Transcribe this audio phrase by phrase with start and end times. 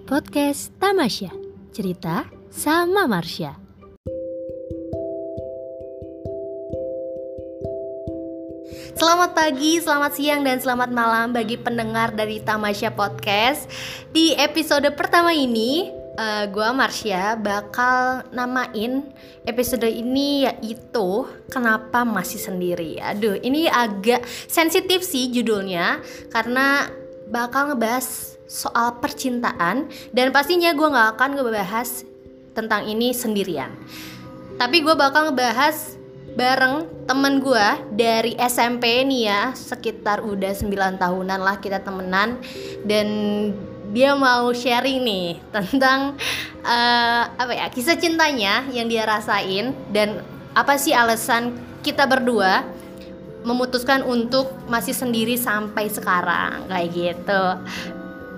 [0.00, 1.28] Podcast Tamasya,
[1.76, 3.52] cerita sama Marsha.
[8.96, 13.68] Selamat pagi, selamat siang, dan selamat malam bagi pendengar dari Tamasya Podcast.
[14.08, 19.04] Di episode pertama ini, uh, gue Marsha bakal namain
[19.44, 22.96] episode ini yaitu Kenapa Masih Sendiri?
[22.96, 26.00] Aduh, ini agak sensitif sih judulnya
[26.32, 26.88] Karena
[27.28, 32.04] bakal ngebahas soal percintaan Dan pastinya gue gak akan ngebahas
[32.52, 33.72] tentang ini sendirian.
[34.60, 35.96] Tapi gue bakal ngebahas
[36.36, 42.36] bareng temen gue dari SMP nih ya sekitar udah 9 tahunan lah kita temenan.
[42.84, 43.08] Dan
[43.92, 46.16] dia mau sharing nih tentang
[46.64, 50.24] uh, apa ya kisah cintanya yang dia rasain dan
[50.56, 51.52] apa sih alasan
[51.84, 52.64] kita berdua
[53.44, 57.44] memutuskan untuk masih sendiri sampai sekarang kayak gitu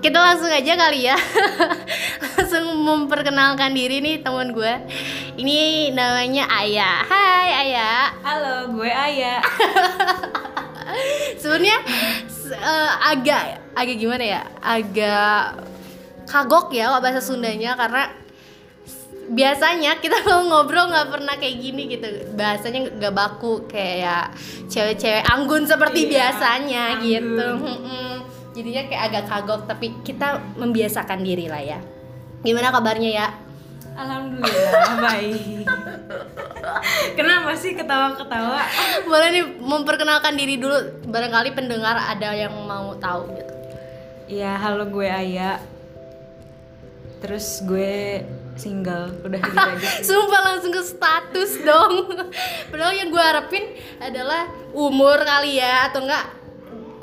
[0.03, 1.17] kita langsung aja kali ya.
[2.35, 4.73] Langsung memperkenalkan diri nih teman gue
[5.35, 9.43] ini namanya Ayah Hai Ayah halo gue Ayah
[11.41, 11.79] sebenarnya
[12.55, 14.41] uh, agak agak gimana ya?
[14.63, 15.59] Agak
[16.29, 18.11] kagok ya kalau bahasa Sundanya karena
[19.25, 22.07] biasanya kita kalau ngobrol nggak pernah kayak gini gitu.
[22.37, 24.31] Bahasanya nggak baku kayak
[24.71, 27.03] cewek-cewek anggun seperti iya, biasanya anggun.
[27.03, 27.47] gitu
[28.55, 31.79] jadinya kayak agak kagok tapi kita membiasakan diri lah ya
[32.39, 33.27] gimana kabarnya ya
[33.95, 35.63] Alhamdulillah baik.
[37.15, 38.59] Kenapa sih ketawa-ketawa?
[39.07, 41.07] Boleh nih memperkenalkan diri dulu.
[41.07, 43.53] Barangkali pendengar ada yang mau tahu gitu.
[44.27, 45.63] Iya, halo gue Aya.
[47.23, 48.27] Terus gue
[48.59, 49.87] single, udah gitu aja.
[50.11, 52.11] Sumpah langsung ke status dong.
[52.75, 53.63] Padahal yang gue harapin
[54.03, 56.44] adalah umur kali ya atau enggak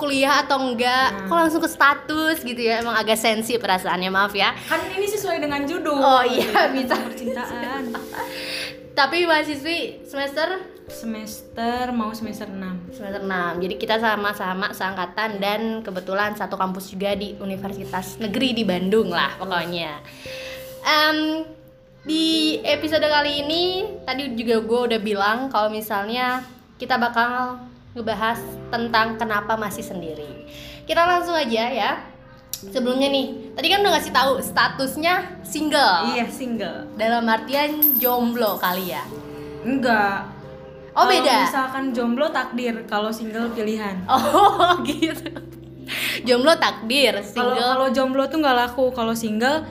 [0.03, 1.27] kuliah atau enggak hmm.
[1.31, 4.51] kok langsung ke status gitu ya emang agak sensi perasaannya maaf ya.
[4.67, 6.03] Kan ini sesuai dengan judul.
[6.03, 6.99] Oh iya bisa.
[6.99, 7.95] percintaan.
[8.99, 10.59] Tapi mahasiswi semester?
[10.91, 17.17] Semester mau semester 6 semester 6 jadi kita sama-sama seangkatan dan kebetulan satu kampus juga
[17.17, 20.03] di Universitas Negeri di Bandung lah pokoknya.
[20.83, 21.47] Um,
[22.03, 23.65] di episode kali ini
[24.03, 26.43] tadi juga gue udah bilang kalau misalnya
[26.77, 28.41] kita bakal ngebahas
[28.73, 30.49] tentang kenapa masih sendiri.
[30.89, 31.93] Kita langsung aja ya.
[32.63, 36.15] Sebelumnya nih, tadi kan udah ngasih tahu statusnya single.
[36.15, 36.95] Iya, single.
[36.95, 39.03] Dalam artian jomblo kali ya?
[39.67, 40.31] Enggak.
[40.95, 41.37] Oh, kalo beda.
[41.49, 43.99] Misalkan jomblo takdir, kalau single pilihan.
[44.11, 45.27] Oh, gitu.
[46.23, 47.59] jomblo takdir, single.
[47.59, 49.67] Kalau jomblo tuh nggak laku, kalau single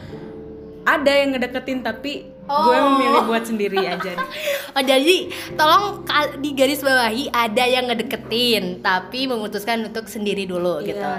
[0.84, 2.68] ada yang ngedeketin tapi oh.
[2.68, 4.20] gue memilih buat sendiri aja
[4.76, 6.04] oh jadi tolong
[6.44, 10.88] di garis bawahi ada yang ngedeketin tapi memutuskan untuk sendiri dulu iya.
[10.92, 11.12] gitu.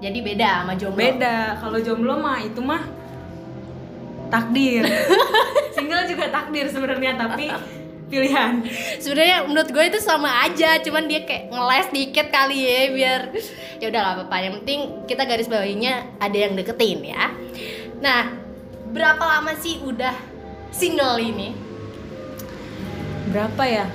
[0.00, 1.00] Jadi beda sama jomblo.
[1.00, 1.36] Beda.
[1.60, 2.82] Kalau jomblo mah itu mah
[4.32, 4.88] takdir.
[5.76, 7.52] Single juga takdir sebenarnya tapi
[8.08, 8.64] pilihan.
[8.98, 13.20] Sebenarnya menurut gue itu sama aja cuman dia kayak ngeles dikit kali ya biar
[13.78, 14.36] ya udah gak apa-apa.
[14.40, 17.36] Yang penting kita garis bawahinya ada yang deketin ya.
[18.00, 18.40] Nah
[18.90, 20.16] berapa lama sih udah
[20.70, 21.54] single ini?
[23.30, 23.86] Berapa ya?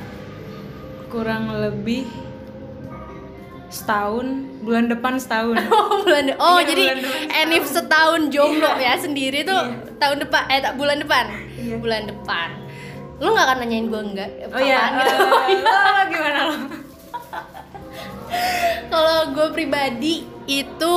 [1.11, 2.07] Kurang lebih
[3.75, 4.27] setahun
[4.63, 6.83] bulan depan setahun oh bulan de oh iya, jadi
[7.43, 8.95] enif setahun jomblo iya.
[8.95, 9.99] ya sendiri tuh iya.
[9.99, 11.25] tahun depan eh tak bulan depan
[11.59, 11.75] iya.
[11.75, 12.49] bulan depan
[13.19, 15.15] lu nggak akan nanyain gue enggak oh iya gitu
[15.67, 16.55] uh, gimana lo
[18.87, 20.93] kalau gue pribadi itu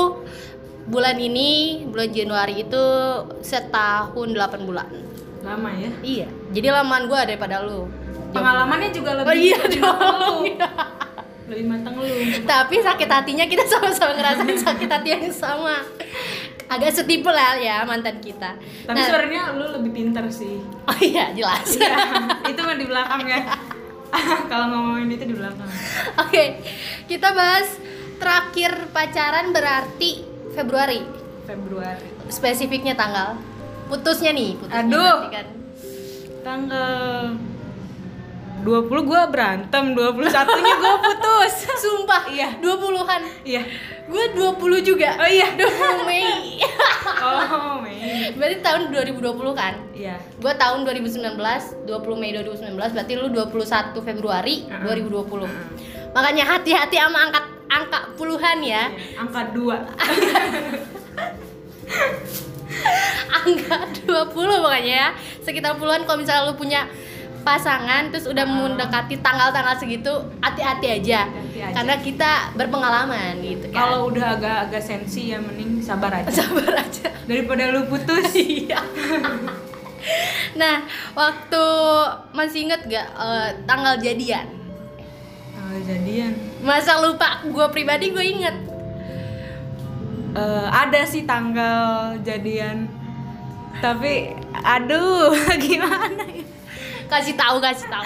[0.89, 2.85] bulan ini bulan Januari itu
[3.43, 4.89] setahun 8 bulan
[5.49, 5.91] lama ya?
[6.05, 7.89] Iya jadi lamaan gue daripada lu.
[8.29, 10.39] Pengalamannya juga lebih oh iya dong
[11.49, 12.07] lebih matang lu.
[12.45, 15.81] Tapi sakit hatinya kita sama-sama ngerasain sakit hati yang sama.
[16.69, 18.53] Agak setipe lah ya mantan kita.
[18.85, 20.61] Tapi nah, sebenarnya lu lebih pintar sih.
[20.85, 21.65] Oh iya jelas.
[21.81, 21.97] Iya,
[22.53, 23.41] itu mah di belakang ya.
[24.53, 25.69] Kalau ngomongin itu di belakang.
[26.21, 26.47] Oke okay,
[27.09, 27.73] kita bahas
[28.21, 31.01] terakhir pacaran berarti Februari.
[31.49, 32.09] Februari.
[32.29, 33.41] Spesifiknya tanggal
[33.89, 35.17] putusnya nih putusnya aduh.
[35.33, 35.47] kan.
[36.45, 37.33] tanggal
[38.59, 41.53] 20 gue berantem, 21 nya gue putus.
[41.83, 42.59] Sumpah, iya.
[42.59, 43.63] 20-an Iya.
[44.09, 45.15] Gue 20 juga.
[45.15, 45.47] Oh iya.
[45.55, 46.59] 20 Mei.
[47.19, 48.35] Oh Mei.
[48.35, 49.23] Berarti tahun 2020
[49.55, 49.75] kan?
[49.95, 50.19] Iya.
[50.43, 51.39] Gue tahun 2019,
[51.87, 54.91] 20 Mei 2019 Berarti lu 21 Februari uh -uh.
[54.91, 55.67] 2020 uh -uh.
[56.15, 58.91] Makanya hati-hati sama angka, angka puluhan ya.
[58.91, 59.77] Iya, Angka 2
[63.45, 63.77] angka
[64.07, 65.09] 20 pokoknya ya.
[65.43, 66.85] Sekitar puluhan kalau misalnya lu punya
[67.47, 70.13] pasangan terus udah mendekati tanggal-tanggal segitu
[70.45, 71.25] hati-hati aja.
[71.25, 71.65] aja.
[71.73, 73.89] Karena kita berpengalaman gitu kan.
[73.89, 76.29] Kalau udah agak-agak sensi ya mending sabar aja.
[76.29, 77.09] Sabar aja.
[77.25, 78.31] Daripada lu putus.
[78.39, 78.81] Iya.
[80.55, 80.87] Nah
[81.17, 81.65] waktu
[82.31, 84.47] masih inget gak eh, tanggal jadian?
[85.59, 86.33] Oh, jadian.
[86.63, 88.57] Masa lupa gue pribadi gue inget
[90.37, 92.85] Eh, ada sih tanggal jadian.
[93.79, 95.33] Tapi aduh
[95.65, 96.45] gimana ya?
[97.09, 98.05] Kasih tahu kasih tahu.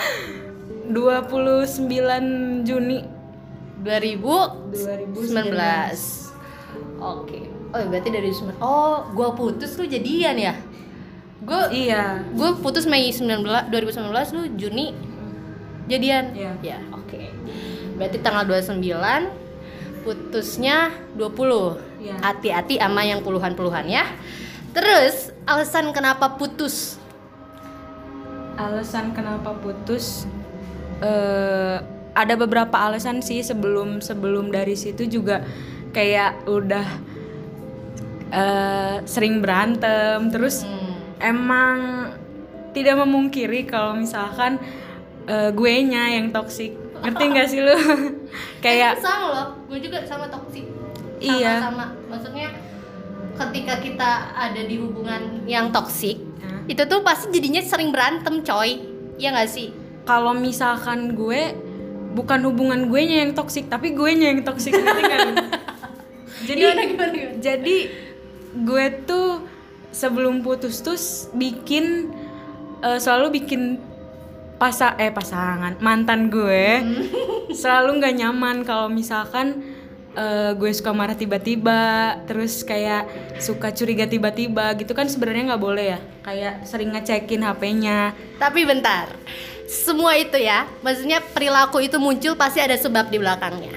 [0.92, 3.00] 29 Juni.
[3.82, 5.50] 2019
[7.02, 7.38] oke.
[7.72, 10.54] Oh berarti dari sembilan oh gue putus lu jadian ya?
[11.42, 12.22] Gue iya.
[12.22, 14.06] gue putus Mei 19 2019
[14.38, 14.94] lu Juni
[15.90, 16.30] jadian?
[16.30, 16.52] Iya.
[16.62, 17.26] ya oke.
[17.98, 19.41] Berarti tanggal 29
[20.02, 22.18] putusnya 20 Iya.
[22.18, 24.02] hati-hati sama yang puluhan-puluhan ya
[24.74, 26.98] terus alasan kenapa putus
[28.58, 30.26] alasan kenapa putus
[31.00, 31.78] eh
[32.12, 35.40] ada beberapa alasan sih sebelum sebelum dari situ juga
[35.94, 36.86] kayak udah
[38.32, 40.92] eh sering berantem terus Hmm.
[41.20, 41.78] emang
[42.72, 44.56] tidak memungkiri kalau misalkan
[45.22, 47.74] eh, gue nya yang toksik ngerti nggak sih lu
[48.64, 50.66] kayak Eh, sama loh gue juga sama toksik
[51.18, 51.62] Iya.
[51.62, 52.50] sama maksudnya
[53.32, 56.66] ketika kita ada di hubungan yang toksik Hah?
[56.66, 58.70] itu tuh pasti jadinya sering berantem coy
[59.14, 59.70] Iya gak sih
[60.02, 61.54] kalau misalkan gue
[62.12, 65.32] bukan hubungan gue nya yang toksik tapi gue nya yang toksik ngerti lu?
[66.48, 67.38] jadi Gimana, gimana, gimana?
[67.38, 67.76] jadi
[68.52, 69.28] gue tuh
[69.90, 70.98] sebelum putus tuh
[71.32, 72.10] bikin
[72.80, 73.78] eh, selalu bikin
[74.62, 76.78] pasa eh pasangan mantan gue
[77.50, 79.58] selalu nggak nyaman kalau misalkan
[80.14, 83.10] eh, gue suka marah tiba-tiba terus kayak
[83.42, 89.10] suka curiga tiba-tiba gitu kan sebenarnya nggak boleh ya kayak sering ngecekin HP-nya Tapi bentar,
[89.66, 93.74] semua itu ya, maksudnya perilaku itu muncul pasti ada sebab di belakangnya.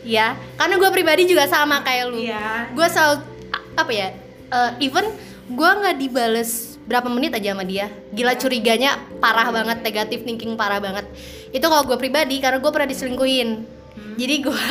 [0.00, 2.24] Ya, karena gue pribadi juga sama kayak lu.
[2.24, 2.72] Iya.
[2.72, 3.20] Gue selalu
[3.76, 4.08] apa ya?
[4.48, 5.04] eh, even
[5.48, 10.80] gue nggak dibales berapa menit aja sama dia, gila curiganya parah banget, negatif thinking parah
[10.80, 11.04] banget.
[11.52, 13.48] Itu kalau gue pribadi karena gue pernah diselingkuhin.
[14.16, 14.68] Jadi gue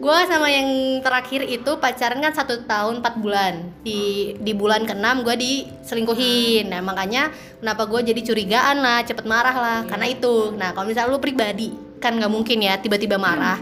[0.00, 3.72] gue sama yang terakhir itu pacaran kan satu tahun empat bulan.
[3.80, 6.68] Di di bulan keenam gue diselingkuhin.
[6.68, 9.78] Nah makanya kenapa gue jadi curigaan lah cepet marah lah.
[9.88, 10.52] Karena itu.
[10.56, 11.72] Nah kalau misalnya lu pribadi
[12.04, 13.60] kan nggak mungkin ya tiba-tiba marah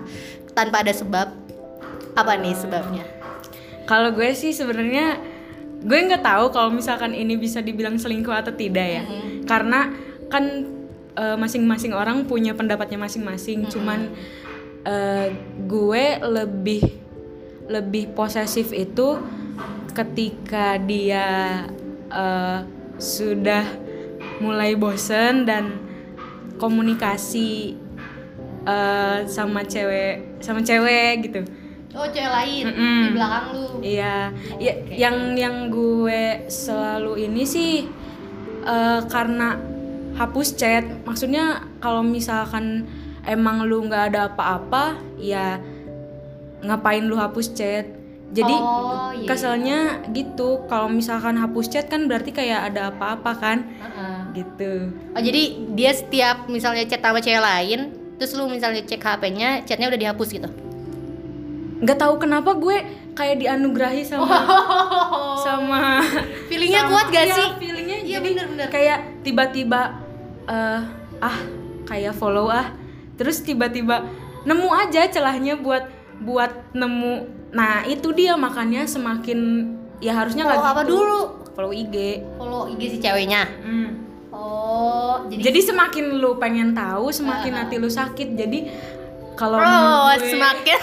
[0.51, 1.31] tanpa ada sebab.
[2.19, 3.07] Apa nih sebabnya?
[3.87, 5.38] Kalau gue sih sebenarnya
[5.79, 9.03] gue nggak tahu kalau misalkan ini bisa dibilang selingkuh atau tidak ya.
[9.47, 9.95] Karena
[10.27, 10.45] kan
[11.15, 13.71] eh, masing-masing orang punya pendapatnya masing-masing.
[13.71, 14.11] Cuman
[14.83, 15.29] eh,
[15.67, 16.83] gue lebih
[17.69, 19.21] lebih posesif itu
[19.95, 21.27] ketika dia
[22.11, 22.59] eh,
[22.99, 23.65] sudah
[24.43, 25.79] mulai bosen dan
[26.59, 27.79] komunikasi
[28.67, 31.41] eh, sama cewek sama cewek gitu.
[31.95, 33.01] Oh cewek lain Mm-mm.
[33.01, 34.17] di belakang lu Iya,
[34.59, 34.93] ya, Oke.
[34.93, 37.87] yang yang gue selalu ini sih
[38.65, 39.57] eh, karena
[40.15, 40.85] hapus chat.
[41.07, 42.85] Maksudnya kalau misalkan
[43.23, 45.63] emang lu nggak ada apa-apa, ya
[46.61, 47.87] ngapain lu hapus chat?
[48.29, 49.25] Jadi Oh, iya.
[49.25, 49.79] keselnya
[50.13, 50.67] gitu.
[50.69, 53.59] Kalau misalkan hapus chat kan berarti kayak ada apa-apa kan?
[53.65, 54.17] Heeh.
[54.37, 54.93] Gitu.
[55.17, 55.43] oh jadi
[55.75, 57.91] dia setiap misalnya chat sama cewek lain
[58.21, 60.47] terus lu misalnya cek HP-nya chatnya udah dihapus gitu
[61.79, 62.77] Nggak tahu kenapa gue
[63.13, 64.27] kayak dianugerahi sama
[65.41, 66.03] sama
[66.47, 69.99] feelingnya sama- kuat gak iya, sih feelingnya iya bener-bener kayak tiba-tiba
[70.45, 70.81] eh,
[71.19, 71.39] ah
[71.85, 72.71] kayak follow ah
[73.15, 74.07] terus tiba-tiba
[74.41, 77.15] nemu aja celahnya buat buat nemu
[77.51, 80.91] nah itu dia makanya semakin ya harusnya nggak Follow apa gitu.
[80.93, 81.21] dulu?
[81.53, 81.97] follow IG
[82.35, 83.89] follow IG si ceweknya Hmm.
[84.31, 87.59] oh jadi jadi semakin lu pengen tahu semakin Ah.
[87.65, 88.59] hati lu sakit jadi
[89.39, 90.79] kalau Oh, gue- semakin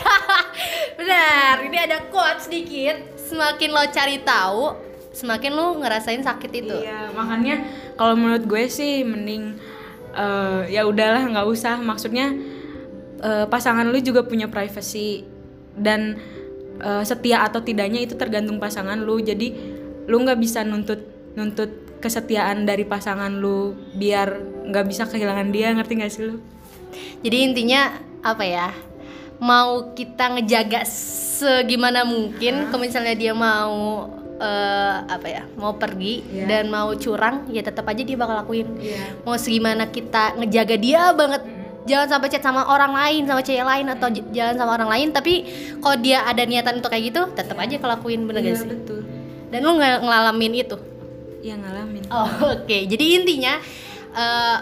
[0.97, 1.59] benar.
[1.61, 2.95] Ini ada quote sedikit.
[3.17, 4.63] Semakin lo cari tahu,
[5.11, 6.77] semakin lo ngerasain sakit itu.
[6.77, 9.59] Iya, makanya kalau menurut gue sih mending
[10.13, 11.75] eh, ya udahlah nggak usah.
[11.77, 12.31] Maksudnya
[13.19, 15.27] eh, pasangan lu juga punya privacy
[15.75, 16.15] dan
[16.79, 19.19] eh, setia atau tidaknya itu tergantung pasangan lu.
[19.19, 19.51] Jadi
[20.05, 21.01] lu nggak bisa nuntut
[21.33, 24.37] nuntut kesetiaan dari pasangan lu biar
[24.69, 26.37] nggak bisa kehilangan dia ngerti gak sih lu?
[27.19, 27.81] Jadi intinya
[28.21, 28.69] apa ya?
[29.35, 30.87] Mau kita ngejaga
[31.35, 36.43] segimana mungkin, kalau misalnya dia mau eh, apa ya, mau pergi Iya.
[36.45, 38.67] dan mau curang, ya tetap aja dia bakal lakuin.
[38.77, 39.19] Iya.
[39.21, 41.43] Mau segimana kita ngejaga dia banget,
[41.83, 45.07] jangan sampai chat sama orang lain, sama cewek lain atau jalan sama orang lain.
[45.11, 45.33] Tapi
[45.79, 48.69] kalau dia ada niatan untuk kayak gitu, tetap aja kelakuin bener gak Iya sih?
[48.71, 48.99] betul.
[49.51, 50.77] Dan lu nggak ngalamin itu.
[51.39, 52.03] Iya ngalamin.
[52.09, 53.59] Oh, Oke, jadi intinya
[54.11, 54.57] eh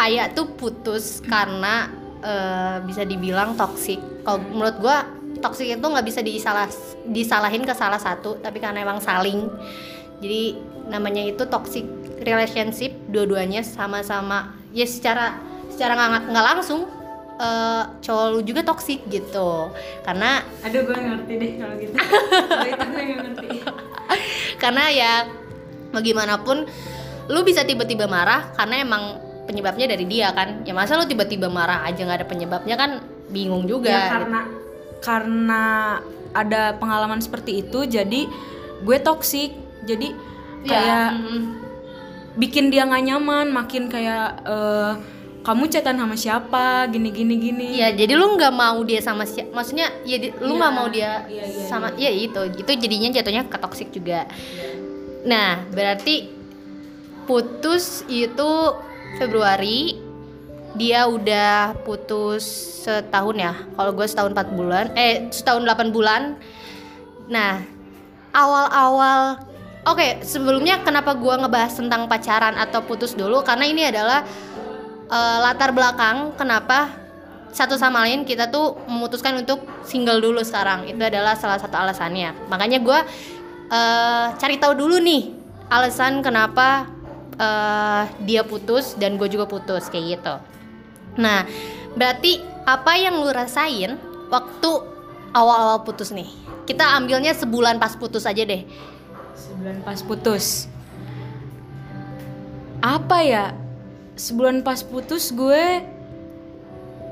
[0.00, 1.92] kayak tuh putus karena
[2.24, 4.00] eh, bisa dibilang toksik.
[4.24, 5.04] Kalau menurut gua
[5.44, 6.68] toxic itu nggak bisa disalah
[7.04, 9.44] disalahin ke salah satu tapi karena emang saling.
[10.24, 10.56] Jadi
[10.88, 11.84] namanya itu toxic
[12.24, 14.56] relationship dua-duanya sama-sama.
[14.72, 15.36] Ya secara
[15.68, 16.88] secara nggak nggak langsung
[17.36, 19.68] eh, cowok lu juga toxic gitu.
[20.00, 21.94] Karena aduh gue ngerti deh kalau gitu.
[22.48, 23.48] Kalau itu gue ngerti.
[24.56, 25.12] Karena ya
[25.92, 26.64] bagaimanapun
[27.30, 30.62] lu bisa tiba-tiba marah karena emang penyebabnya dari dia kan?
[30.62, 32.90] Ya masa lu tiba-tiba marah aja nggak ada penyebabnya kan?
[33.26, 34.40] Bingung juga ya karena
[35.02, 35.64] karena
[36.30, 38.30] ada pengalaman seperti itu jadi
[38.80, 39.50] gue toksik
[39.82, 40.14] jadi
[40.60, 41.42] Ya, kayak mm,
[42.36, 44.92] bikin dia nggak nyaman makin kayak eh,
[45.40, 46.84] kamu chatan sama siapa?
[46.92, 47.68] Gini gini gini.
[47.80, 51.24] Ya jadi lu nggak mau dia sama si maksudnya ya di- lu nggak mau dia
[51.32, 52.60] iya, iya, sama ya itu.
[52.60, 54.28] Itu jadinya jatuhnya ke toxic juga.
[55.24, 56.28] Nah berarti
[57.24, 58.50] putus itu
[59.18, 60.10] Februari
[60.78, 62.44] dia udah putus
[62.86, 63.54] setahun ya.
[63.74, 66.38] Kalau gue setahun 4 bulan eh setahun 8 bulan.
[67.26, 67.62] Nah
[68.30, 69.42] awal-awal
[69.86, 73.42] oke sebelumnya kenapa gue ngebahas tentang pacaran atau putus dulu?
[73.42, 74.22] Karena ini adalah
[75.10, 77.00] eh, latar belakang kenapa
[77.50, 80.86] satu sama lain kita tuh memutuskan untuk single dulu sekarang.
[80.86, 82.46] Itu adalah salah satu alasannya.
[82.46, 82.98] Makanya gue
[83.74, 85.34] eh, cari tahu dulu nih
[85.70, 86.86] alasan kenapa
[87.38, 90.34] eh, dia putus dan gue juga putus kayak gitu.
[91.20, 91.44] Nah
[91.94, 93.98] berarti apa yang lu rasain
[94.30, 94.70] waktu
[95.34, 96.30] awal-awal putus nih?
[96.66, 98.62] Kita ambilnya sebulan pas putus aja deh.
[99.34, 100.70] Sebulan pas putus.
[102.78, 103.44] Apa ya?
[104.14, 105.82] Sebulan pas putus gue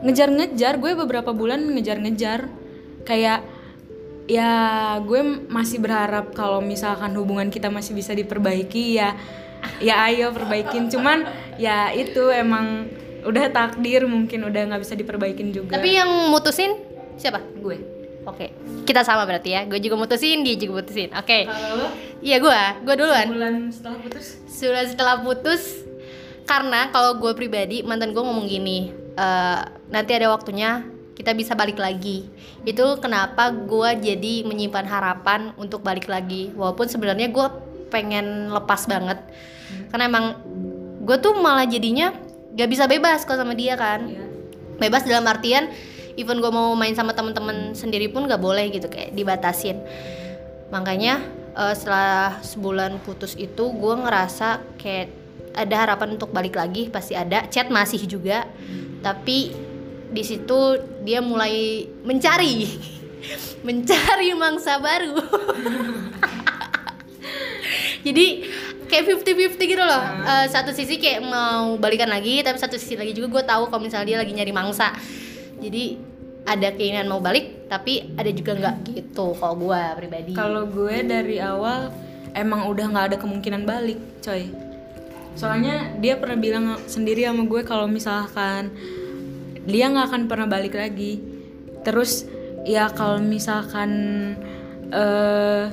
[0.07, 2.47] ngejar-ngejar gue beberapa bulan ngejar-ngejar.
[3.03, 3.43] Kayak
[4.29, 4.53] ya
[5.01, 9.17] gue masih berharap kalau misalkan hubungan kita masih bisa diperbaiki ya
[9.79, 10.91] ya ayo perbaikin.
[10.91, 11.27] Cuman
[11.59, 12.89] ya itu emang
[13.27, 15.79] udah takdir mungkin udah nggak bisa diperbaikin juga.
[15.79, 16.79] Tapi yang mutusin
[17.19, 17.43] siapa?
[17.59, 17.83] Gue.
[18.29, 18.53] Oke.
[18.85, 19.65] Kita sama berarti ya.
[19.65, 21.11] Gue juga mutusin dia juga mutusin.
[21.17, 21.49] Oke.
[21.49, 21.89] Kalau
[22.21, 22.61] iya gue.
[22.85, 23.27] Gue duluan.
[23.33, 24.27] Bulan setelah putus?
[24.47, 25.63] Sudah setelah putus.
[26.49, 28.89] Karena kalau gue pribadi mantan gue ngomong gini
[29.19, 29.61] "Eh,
[29.93, 30.81] nanti ada waktunya
[31.13, 32.31] kita bisa balik lagi.
[32.63, 36.55] Itu kenapa gue jadi menyimpan harapan untuk balik lagi.
[36.55, 37.47] Walaupun sebenarnya gue
[37.89, 39.19] pengen lepas banget.
[39.93, 40.25] Karena emang
[41.05, 42.13] gue tuh malah jadinya
[42.57, 44.09] gak bisa bebas kalau sama dia kan.
[44.09, 44.29] Ya
[44.79, 45.69] bebas dalam artian
[46.15, 49.83] even gue mau main sama teman-teman sendiri pun gak boleh gitu kayak dibatasin.
[50.71, 51.21] Makanya
[51.59, 55.11] eh, setelah sebulan putus itu gue ngerasa kayak
[55.59, 57.47] ada harapan untuk balik lagi pasti ada.
[57.51, 58.47] Chat masih juga.
[59.03, 59.55] Tapi
[60.09, 62.65] di situ dia mulai mencari.
[63.67, 65.19] Mencari mangsa baru
[68.07, 68.27] jadi
[68.89, 73.17] kayak 50-50 gitu loh Eh, satu sisi kayak mau balikan lagi tapi satu sisi lagi
[73.17, 74.93] juga gue tahu kalau misalnya dia lagi nyari mangsa
[75.59, 75.99] jadi
[76.49, 81.37] ada keinginan mau balik tapi ada juga nggak gitu kalau gue pribadi Kalau gue dari
[81.37, 81.93] awal
[82.33, 84.49] emang udah nggak ada kemungkinan balik, coy.
[85.37, 88.73] Soalnya dia pernah bilang sendiri sama gue kalau misalkan
[89.69, 91.21] dia nggak akan pernah balik lagi.
[91.85, 92.25] Terus
[92.65, 93.91] ya kalau misalkan
[94.89, 95.69] eh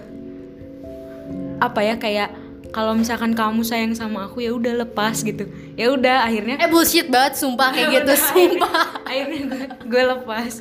[1.62, 2.30] apa ya kayak
[2.76, 5.48] kalau misalkan kamu sayang sama aku ya udah lepas gitu.
[5.80, 10.60] Ya udah akhirnya eh bullshit banget sumpah kayak gitu sumpah akhirnya gue, gue lepas.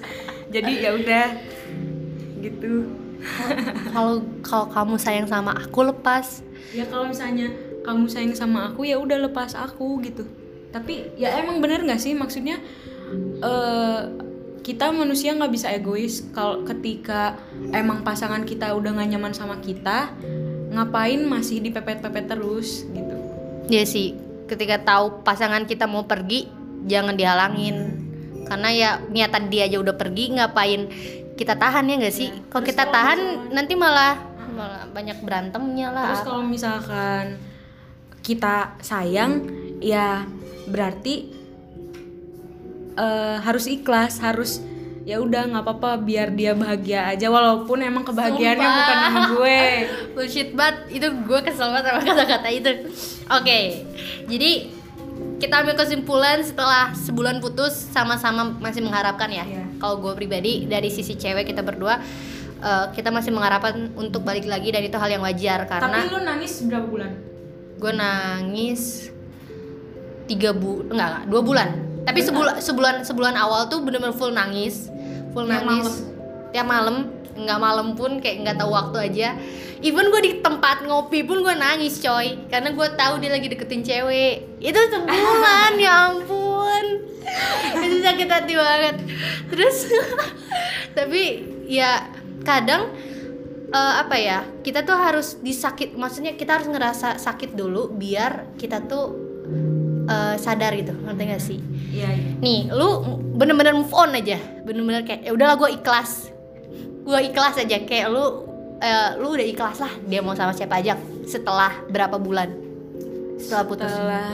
[0.55, 1.27] Jadi ya udah
[2.45, 2.87] gitu.
[3.89, 6.45] kalau kalau kamu sayang sama aku lepas
[6.77, 7.49] ya kalau misalnya
[7.81, 10.29] kamu sayang sama aku ya udah lepas aku gitu
[10.75, 12.59] tapi ya emang bener nggak sih maksudnya
[13.41, 14.01] eh
[14.65, 17.37] kita manusia nggak bisa egois kalau ketika
[17.71, 20.09] emang pasangan kita udah gak nyaman sama kita
[20.75, 23.15] ngapain masih dipepet-pepet terus gitu.
[23.71, 26.51] Ya sih ketika tahu pasangan kita mau pergi
[26.85, 28.03] jangan dihalangin.
[28.45, 30.91] Karena ya niatan dia aja udah pergi ngapain
[31.35, 32.29] kita tahan ya nggak sih?
[32.53, 34.15] Kalau Terus kita kalau tahan misalnya- nanti malah
[34.55, 36.07] malah banyak berantemnya lah.
[36.13, 37.25] Terus kalau misalkan
[38.21, 39.49] kita sayang
[39.81, 40.29] ya
[40.69, 41.33] berarti
[42.95, 44.63] eh, harus ikhlas harus
[45.05, 47.29] ya udah nggak apa-apa biar dia bahagia aja.
[47.29, 48.81] Walaupun emang kebahagiaannya Sumpah.
[48.81, 49.59] bukan sama gue.
[50.17, 50.77] Bullshit banget.
[50.97, 52.71] Itu gue kesel banget sama kata-kata itu.
[53.29, 53.59] Oke.
[54.27, 54.51] Jadi
[55.39, 59.45] kita ambil kesimpulan setelah sebulan putus sama-sama masih mengharapkan ya.
[59.45, 59.65] Iya.
[59.77, 62.01] kalau gue pribadi dari sisi cewek kita berdua
[62.65, 66.19] eh, kita masih mengharapkan untuk balik lagi dan itu hal yang wajar tapi karena lu
[66.25, 67.11] nangis berapa bulan?
[67.77, 69.13] Gue nangis
[70.25, 71.69] tiga bu enggak, enggak dua bulan.
[72.05, 74.89] Tapi sebulan sebulan sebulan awal tuh bener-bener full nangis
[75.35, 76.07] full Tiap nangis.
[76.55, 79.29] tiap malam nggak malam pun kayak nggak tahu waktu aja.
[79.83, 82.39] Even gue di tempat ngopi pun gue nangis coy.
[82.47, 84.63] Karena gue tahu dia lagi deketin cewek.
[84.63, 86.85] Itu sebulan ya ampun.
[87.83, 88.97] Itu sakit hati banget.
[89.51, 89.77] Terus
[90.97, 92.07] tapi ya
[92.47, 92.95] kadang
[93.75, 98.87] eh, apa ya kita tuh harus disakit maksudnya kita harus ngerasa sakit dulu biar kita
[98.87, 99.24] tuh
[100.09, 101.59] eh, sadar gitu ngerti gak sih?
[101.95, 102.31] Iya, iya.
[102.43, 102.89] nih lu
[103.39, 104.39] bener-bener move on aja.
[104.67, 106.33] Bener-bener kayak ya udahlah gue ikhlas.
[107.05, 108.25] Gue ikhlas aja kayak lu
[108.83, 112.51] eh, lu udah ikhlas lah dia mau sama siapa aja setelah berapa bulan?
[113.39, 113.91] Setelah putus.
[113.91, 114.33] Setelah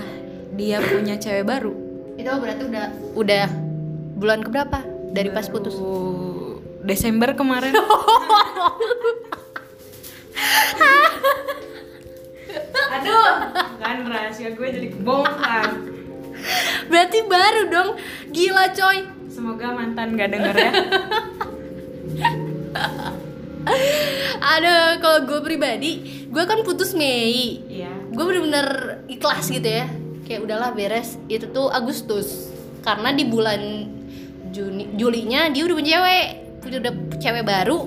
[0.56, 1.72] dia punya cewek baru.
[2.18, 2.86] Itu berarti udah
[3.16, 3.46] udah
[4.20, 4.78] bulan keberapa
[5.12, 5.74] dari pas putus?
[5.76, 7.76] Baru Desember kemarin
[12.90, 13.30] Aduh,
[13.78, 15.66] kan rahasia gue jadi kebongkar.
[16.90, 17.90] berarti baru dong.
[18.34, 18.98] Gila coy.
[19.30, 20.72] Semoga mantan gak denger ya.
[24.40, 27.60] ada kalau gue pribadi gue kan putus Mei.
[27.68, 27.92] Iya.
[28.10, 28.66] gue bener-bener
[29.06, 29.86] ikhlas gitu ya.
[30.26, 31.14] Kayak udahlah beres.
[31.30, 32.50] Itu tuh Agustus.
[32.82, 33.86] Karena di bulan
[34.50, 36.26] Juni Julinya dia udah punya cewek.
[36.66, 36.92] Udah udah
[37.22, 37.78] cewek baru.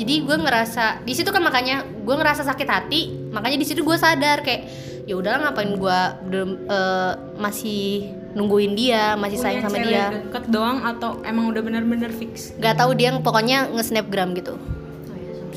[0.00, 3.94] Jadi gue ngerasa di situ kan makanya gue ngerasa sakit hati makanya di situ gue
[3.98, 4.66] sadar kayak
[5.06, 10.06] ya udahlah ngapain gue belum eh, masih nungguin dia masih sayang sama cewek dia.
[10.14, 12.54] deket doang atau emang udah bener-bener fix?
[12.54, 14.54] nggak tahu dia pokoknya nge-snapgram gitu.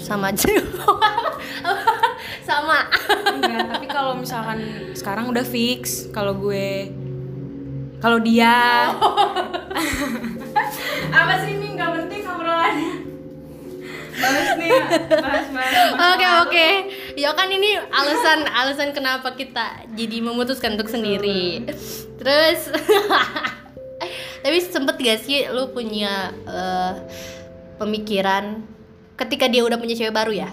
[0.04, 0.34] Sama.
[0.34, 0.50] Aja.
[2.50, 2.92] Sama.
[3.40, 4.60] Enggak, tapi kalau misalkan
[4.98, 6.92] sekarang udah fix kalau gue
[8.04, 8.52] kalau dia.
[11.14, 11.78] Apa sih ini?
[11.78, 12.92] Nggak penting obrolannya.
[14.14, 14.70] Bahas nih
[15.24, 15.74] bahas bahas
[16.14, 16.68] Oke oke,
[17.16, 21.64] ya kan ini alasan alasan kenapa kita jadi memutuskan untuk sendiri.
[22.20, 22.72] Terus,
[24.44, 26.94] tapi sempet gak sih lu punya eh,
[27.78, 28.64] pemikiran
[29.16, 30.50] ketika dia udah punya cewek baru ya?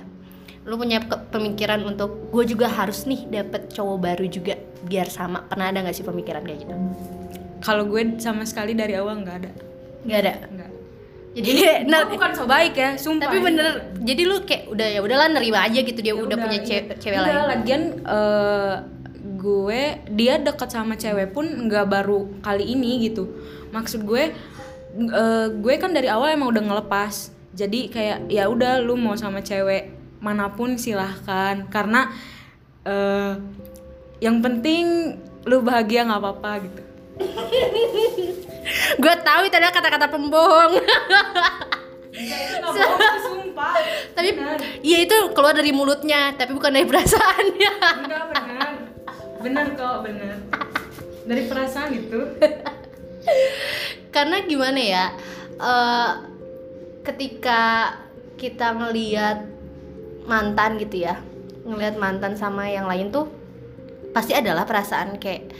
[0.68, 1.00] Lu punya
[1.32, 5.42] pemikiran untuk gue juga harus nih dapet cowok baru juga biar sama.
[5.48, 6.76] Pernah ada gak sih pemikiran kayak gitu?
[7.60, 9.52] kalau gue sama sekali dari awal nggak ada
[10.08, 10.34] Gak ada.
[10.48, 10.69] nggak
[11.30, 11.52] Jadi,
[11.90, 13.94] nah, bukan so baik ya sumpah tapi bener.
[14.02, 16.66] Jadi lu kayak udah ya udahlah nerima aja gitu dia Ya udah, punya iya.
[16.66, 17.48] ce- cewek Enggak, lain.
[17.54, 18.74] lagian eh,
[19.36, 23.30] gue dia deket sama cewek pun nggak baru kali ini gitu
[23.70, 24.34] maksud gue
[24.92, 27.14] eh, gue kan dari awal emang udah ngelepas
[27.50, 29.88] jadi kayak ya udah lu mau sama cewek
[30.20, 32.12] mana pun silahkan karena
[32.84, 33.32] eh,
[34.20, 35.16] yang penting
[35.46, 36.82] lu bahagia nggak apa-apa gitu
[39.00, 40.72] Gue tahu itu adalah kata-kata pembohong.
[43.24, 43.72] sumpah
[44.12, 44.34] tapi
[44.84, 47.72] iya itu keluar dari mulutnya, tapi bukan dari perasaannya.
[48.04, 48.68] enggak benar
[49.40, 50.36] benar kok benar
[51.24, 52.20] dari perasaan itu
[54.10, 55.04] Karena gimana ya?
[55.60, 56.10] eh,
[57.06, 57.94] ketika
[58.40, 59.44] kita ngelihat
[60.26, 61.20] mantan gitu ya,
[61.62, 63.28] ngelihat mantan sama yang lain tuh
[64.10, 65.52] pasti adalah perasaan kayak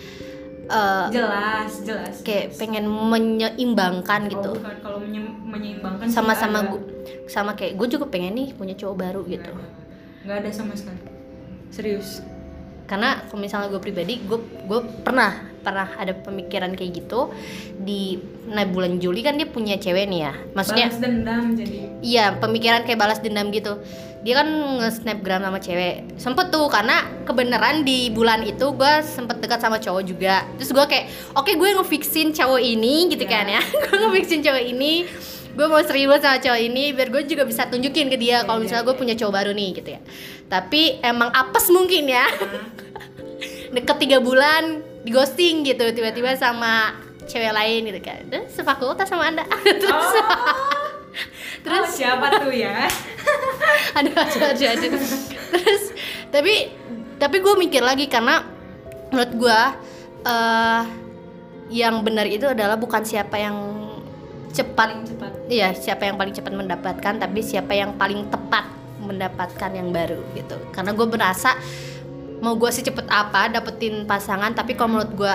[0.71, 4.51] eh, jelas jelas kayak pengen menyeimbangkan Oh, gitu.
[4.55, 4.77] bukan.
[4.79, 6.73] kalau menye- menyeimbangkan Sama-sama nggak ada.
[6.73, 6.87] gu-
[7.27, 9.51] sama kayak gue juga pengen nih punya cowok baru gitu.
[10.21, 11.01] nggak ada sama sekali
[11.69, 12.21] serius
[12.91, 15.31] karena kalau misalnya gue pribadi gue gue pernah
[15.63, 17.31] pernah ada pemikiran kayak gitu.
[17.79, 18.19] Di
[18.51, 20.33] nah bulan Juli kan dia punya cewek nih ya.
[20.59, 21.79] Maksudnya balas dendam jadi.
[22.03, 23.79] Iya pemikiran kayak balas dendam gitu.
[24.21, 24.49] Dia kan
[24.83, 26.19] nge-snapgram sama cewek.
[26.19, 30.43] Sempet tuh karena kebenaran di bulan itu gue sempet dekat sama cowok juga.
[30.59, 31.07] Terus gue kayak
[31.39, 33.33] oke gue ngefixin cowok ini gitu Iya.
[33.33, 33.63] kan ya.
[33.87, 34.93] Gue ngefixin cowok ini
[35.51, 38.65] gue mau serius sama cowok ini biar gue juga bisa tunjukin ke dia kalau Iya,
[38.69, 40.01] misalnya iya, gue punya cowok baru nih gitu ya.
[40.47, 42.27] Tapi emang apes mungkin ya.
[43.75, 46.95] Deket tiga bulan di ghosting gitu tiba-tiba sama
[47.27, 48.21] cewek lain gitu kan.
[48.31, 49.45] Terus sefakultas sama anda.
[49.65, 50.11] Terus
[51.67, 52.89] terus siapa tuh ya?
[53.99, 54.91] Aduh aduh, aduh.
[55.51, 55.85] terus
[56.33, 56.73] tapi
[57.21, 58.47] tapi gue mikir lagi karena
[59.13, 59.61] menurut gue
[60.25, 60.83] eh
[61.71, 63.90] yang benar itu adalah bukan siapa yang
[64.53, 64.89] cepat.
[65.07, 65.33] Cepat.
[65.51, 68.67] Iya siapa yang paling cepat mendapatkan tapi siapa yang paling tepat
[69.01, 70.57] mendapatkan yang baru gitu.
[70.71, 71.57] Karena gue berasa
[72.41, 75.35] mau gue sih cepet apa dapetin pasangan tapi kalau menurut gue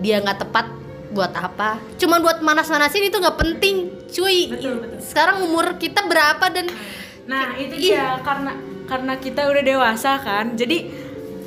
[0.00, 0.66] dia nggak tepat
[1.10, 1.82] buat apa?
[1.98, 4.50] Cuman buat manas-manasin itu nggak penting cuy.
[4.54, 4.98] Betul, betul.
[5.02, 6.70] sekarang umur kita berapa dan
[7.28, 8.58] nah itu dia karena
[8.90, 10.90] karena kita udah dewasa kan jadi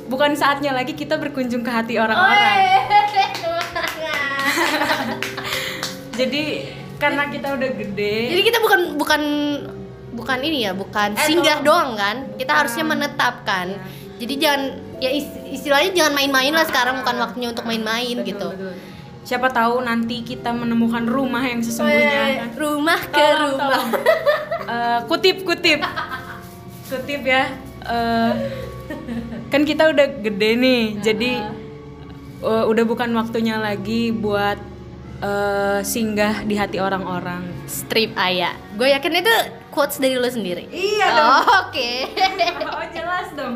[0.08, 2.84] bukan saatnya lagi kita berkunjung ke hati orang-orang.
[6.20, 6.44] Jadi
[7.04, 9.22] karena kita udah gede Jadi kita bukan bukan
[10.14, 11.66] bukan ini ya, bukan Eh, singgah tolong.
[11.66, 12.16] doang kan.
[12.32, 12.58] Kita Bukan.
[12.60, 13.66] harusnya menetapkan.
[14.14, 14.62] Jadi jangan
[14.96, 18.48] ya is- istilahnya jangan main-main lah sekarang bukan waktunya untuk main-main Betul, gitu.
[18.48, 18.74] betul.
[19.22, 23.68] siapa tahu nanti kita menemukan rumah yang sesungguhnya kan rumah ke Tolong, rumah.
[23.70, 23.88] tolong.
[24.64, 25.80] Eh, kutip kutip
[26.86, 27.44] kutip ya
[27.82, 28.32] Eh,
[29.46, 31.30] kan kita udah gede nih jadi
[32.42, 34.56] eh, udah bukan waktunya lagi buat
[35.18, 38.54] eh, singgah di hati orang-orang Strip ayah.
[38.74, 39.34] Gue yakin itu
[39.68, 41.42] quotes dari lo sendiri Iya Oh, dong.
[41.68, 41.90] oke
[42.74, 43.54] Oh jelas dong.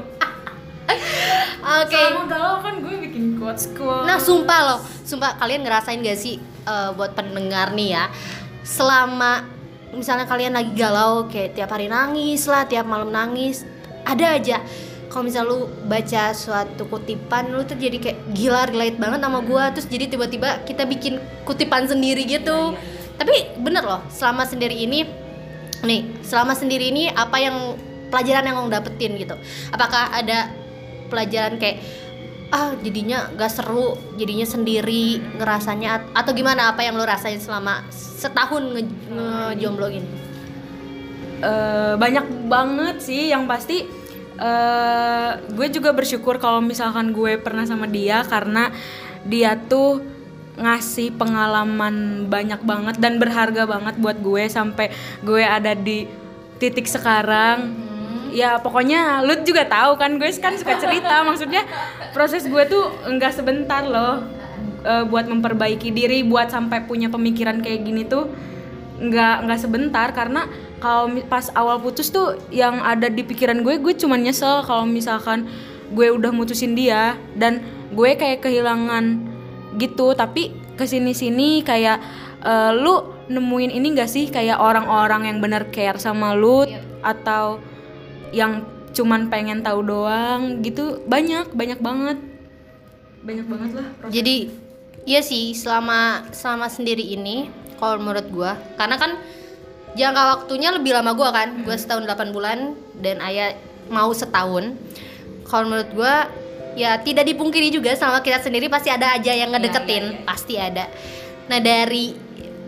[1.80, 4.04] oke Selama galau kan gue bikin quotes quotes.
[4.04, 8.04] Nah, sumpah loh, sumpah kalian ngerasain gak sih eh, buat pendengar nih ya,
[8.62, 9.44] selama
[9.88, 13.64] misalnya kalian lagi galau kayak tiap hari nangis lah, tiap malam nangis,
[14.04, 14.60] ada aja
[15.08, 19.72] kalau misal lu baca suatu kutipan lu tuh jadi kayak gila relate banget sama gua.
[19.72, 21.16] Terus jadi tiba-tiba kita bikin
[21.48, 22.76] kutipan sendiri gitu.
[23.16, 25.08] Tapi bener loh selama sendiri ini
[25.78, 27.56] nih selama sendiri ini apa yang
[28.12, 29.34] pelajaran yang lo dapetin gitu?
[29.72, 30.52] Apakah ada
[31.08, 31.80] pelajaran kayak
[32.48, 36.72] ah jadinya gak seru jadinya sendiri ngerasanya at- atau gimana?
[36.72, 40.28] Apa yang lo rasain selama setahun nge- ngejomblo gini
[41.38, 43.30] Eh, banyak banget sih.
[43.30, 43.76] Yang pasti
[44.38, 48.70] eh gue juga bersyukur kalau misalkan gue pernah sama dia karena
[49.26, 49.98] dia tuh
[50.58, 54.90] ngasih pengalaman banyak banget dan berharga banget buat gue sampai
[55.22, 56.06] gue ada di
[56.58, 57.86] titik sekarang.
[58.28, 61.22] Ya pokoknya lu juga tahu kan gue kan suka cerita.
[61.28, 61.62] Maksudnya
[62.12, 64.26] proses gue tuh enggak sebentar loh
[64.82, 68.28] eh, buat memperbaiki diri buat sampai punya pemikiran kayak gini tuh
[68.98, 70.10] nggak nggak sebentar.
[70.12, 70.44] Karena
[70.78, 75.50] kalau pas awal putus tuh yang ada di pikiran gue gue cuman nyesel kalau misalkan
[75.92, 77.18] gue udah mutusin dia.
[77.34, 77.62] Dan
[77.94, 79.26] gue kayak kehilangan
[79.76, 81.98] gitu tapi ke sini sini kayak
[82.42, 84.30] eh, lu nemuin ini gak sih?
[84.30, 86.64] Kayak orang-orang yang bener care sama lu
[87.04, 87.60] atau
[88.30, 88.64] yang
[88.94, 91.02] cuman pengen tahu doang gitu.
[91.04, 92.18] Banyak banyak banget.
[93.18, 94.48] Banyak banget lah jadi
[95.04, 99.18] iya sih selama selama sendiri ini kalau menurut gua karena kan
[99.94, 101.64] jangka waktunya lebih lama gua kan.
[101.64, 103.56] Gua setahun 8 bulan dan ayah
[103.88, 104.76] mau setahun.
[105.48, 106.28] Kalau menurut gua
[106.76, 110.22] ya tidak dipungkiri juga sama kita sendiri pasti ada aja yang ngedeketin.
[110.28, 110.86] pasti ada.
[111.48, 112.12] Nah dari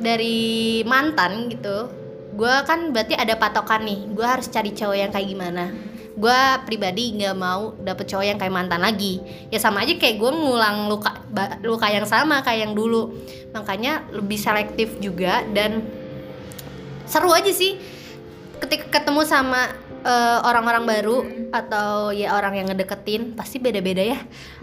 [0.00, 1.92] dari mantan gitu
[2.32, 4.00] gua kan berarti ada patokan nih.
[4.16, 5.64] Gua harus cari cowok yang kayak gimana.
[6.20, 9.20] Gua pribadi nggak mau dapet cowok yang kayak mantan lagi.
[9.52, 11.16] Ya sama aja kayak gue ngulang luka
[11.64, 13.14] luka yang sama kayak yang dulu.
[13.56, 15.99] Makanya lebih selektif juga dan
[17.10, 17.74] seru aja sih.
[18.62, 19.74] Ketika ketemu sama
[20.06, 21.18] eh, orang-orang baru
[21.50, 24.18] atau ya orang yang ngedeketin pasti beda-beda ya.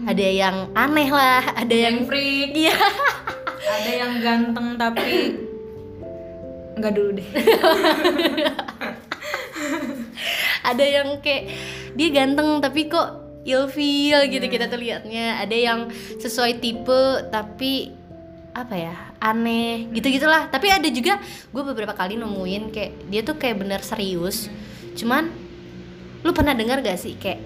[0.08, 2.56] Ada yang aneh lah ada yang freak.
[2.56, 2.72] Iya.
[3.68, 5.36] Ada yang ganteng tapi
[6.80, 7.28] nggak dulu deh.
[10.72, 11.44] Ada yang kayak
[11.92, 15.42] dia ganteng tapi kok ilfil gitu kita tuh liatnya.
[15.44, 15.80] Ada yang
[16.16, 17.97] sesuai tipe tapi
[18.58, 21.18] apa ya aneh gitu gitulah tapi ada juga
[21.50, 24.50] gue beberapa kali nemuin kayak dia tuh kayak bener serius.
[24.98, 25.30] Cuman
[26.26, 27.38] lu pernah dengar gak sih kayak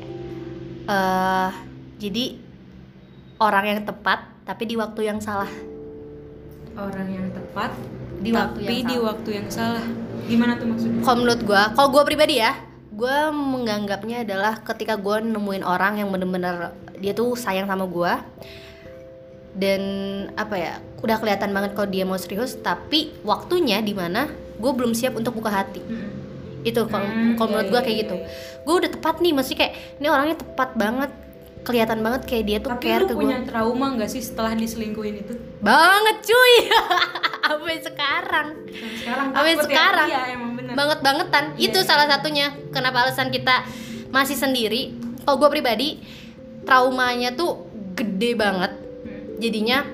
[0.88, 1.50] eh
[2.00, 2.24] jadi
[3.38, 5.50] orang yang tepat tapi di waktu yang salah?
[6.72, 7.70] Orang yang tepat
[8.22, 9.06] Di waktu tapi yang di salah.
[9.12, 9.84] waktu yang salah.
[10.24, 11.02] Gimana tuh maksudnya?
[11.04, 12.52] Kalau menurut gue kalau gue pribadi ya
[12.92, 18.12] gue menganggapnya adalah ketika gue nemuin orang yang bener-bener dia tuh sayang sama gue
[19.52, 19.82] dan
[20.32, 24.92] apa ya udah kelihatan banget kalau dia mau serius tapi waktunya di mana gue belum
[24.92, 25.82] siap untuk buka hati.
[26.62, 28.16] Itu kalau Hmm, iya, menurut gue iya, kayak iya, gitu.
[28.62, 31.10] gue udah tepat nih mesti kayak ini orangnya tepat banget
[31.62, 35.14] kelihatan banget kayak dia tuh tapi care ke gue punya trauma nggak sih setelah diselingkuhin
[35.20, 35.34] itu?
[35.58, 36.54] Banget cuy.
[37.46, 38.48] Sampai sekarang.
[38.98, 39.62] Sekarang takut ya?
[39.66, 40.08] sekarang.
[40.08, 40.74] iya emang bener.
[40.74, 41.86] Banget bangetan Iya, itu iya.
[41.86, 43.66] salah satunya kenapa alasan kita
[44.08, 44.94] masih sendiri.
[45.22, 45.88] Kalau gue pribadi
[46.62, 48.72] traumanya tuh gede banget.
[48.72, 48.91] Hmm.
[49.38, 49.86] Jadinya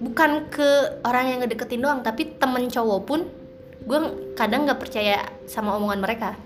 [0.00, 3.20] bukan ke orang yang ngedeketin doang tapi temen cowok pun
[3.84, 3.98] gue
[4.36, 6.36] kadang nggak percaya sama omongan mereka.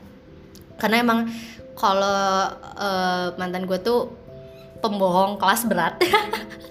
[0.78, 1.30] Karena emang
[1.74, 4.10] kalau eh, mantan gue tuh
[4.78, 5.98] pembohong kelas berat.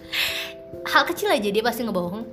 [0.92, 2.24] Hal kecil aja dia pasti ngebohong.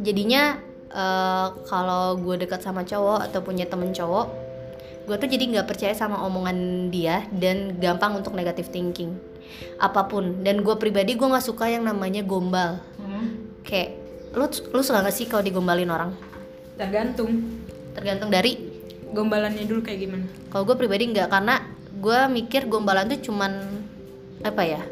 [0.00, 0.56] Jadinya
[0.88, 4.44] eh, kalau gue dekat sama cowok atau punya temen cowok
[5.04, 9.12] gue tuh jadi nggak percaya sama omongan dia dan gampang untuk negative thinking
[9.76, 10.40] apa pun.
[10.40, 12.80] Dan gue pribadi gue nggak suka yang namanya gombal.
[12.96, 13.52] Hmm.
[13.64, 13.96] kayak
[14.34, 16.10] lu lu suka gak sih kalau digombalin orang?
[16.76, 17.30] Tergantung.
[17.94, 18.58] Tergantung dari?
[19.14, 20.26] Gombalannya dulu kayak gimana?
[20.50, 21.62] Kalau gue pribadi nggak karena
[21.94, 23.62] gue mikir gombalan tuh cuman
[24.42, 24.82] apa ya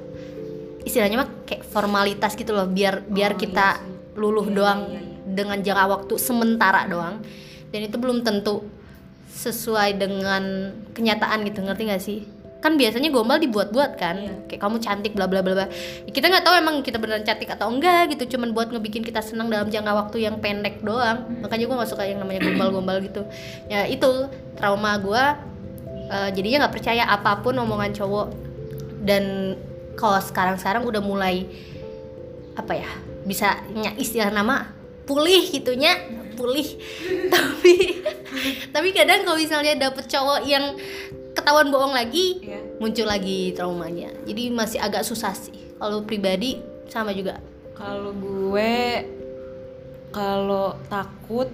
[0.82, 4.18] istilahnya mah kayak formalitas gitu loh biar biar Oh, kita iya sih.
[4.18, 5.02] luluh Iya, doang iya, iya.
[5.26, 7.20] dengan jangka waktu sementara doang.
[7.68, 8.64] Dan itu belum tentu
[9.28, 10.42] sesuai dengan
[10.92, 12.20] kenyataan gitu ngerti gak sih
[12.62, 14.16] kan biasanya gombal dibuat-buat kan.
[14.22, 14.34] Iya.
[14.46, 15.66] kayak kamu cantik bla bla bla bla.
[16.06, 18.38] Kita nggak tahu emang kita beneran cantik atau enggak gitu.
[18.38, 21.26] Cuman buat ngebikin kita senang dalam jangka waktu yang pendek doang.
[21.42, 23.26] Makanya gue nggak suka yang namanya gombal-gombal gitu.
[23.66, 25.24] Ya itu trauma gue
[26.06, 28.28] eh, jadinya nggak percaya apa pun omongan cowok.
[29.02, 29.58] Dan
[29.98, 31.42] kalau sekarang-sekarang udah mulai
[32.54, 32.90] apa ya
[33.26, 33.58] bisa
[33.98, 34.70] istilah nama
[35.02, 35.98] pulih gitunya
[36.38, 36.64] pulih.
[37.34, 37.74] Tapi
[38.72, 40.72] tapi kadang kalau misalnya dapet cowok yang
[41.32, 42.60] ketahuan bohong lagi Iya.
[42.78, 47.40] muncul lagi traumanya jadi masih agak susah sih kalau pribadi sama juga
[47.72, 49.02] Kalau gue
[50.12, 51.48] kalau takut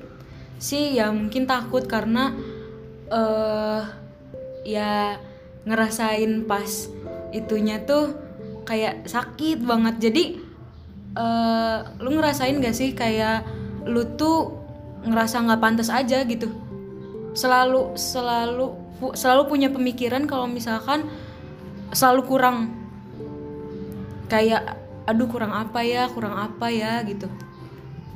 [0.58, 2.34] sih ya mungkin takut karena
[3.08, 3.82] eh
[4.66, 5.16] ya
[5.64, 6.68] ngerasain pas
[7.32, 8.12] itunya tuh
[8.68, 10.10] kayak sakit banget.
[10.10, 10.24] Jadi
[11.16, 13.46] eh lu ngerasain gak sih kayak
[13.88, 14.52] lu tuh
[15.06, 16.50] ngerasa nggak pantas aja gitu.
[17.32, 21.06] Selalu selalu pu- selalu punya pemikiran kalau misalkan
[21.90, 22.74] selalu kurang.
[24.28, 24.76] Kayak
[25.08, 27.26] aduh kurang apa ya kurang apa ya gitu.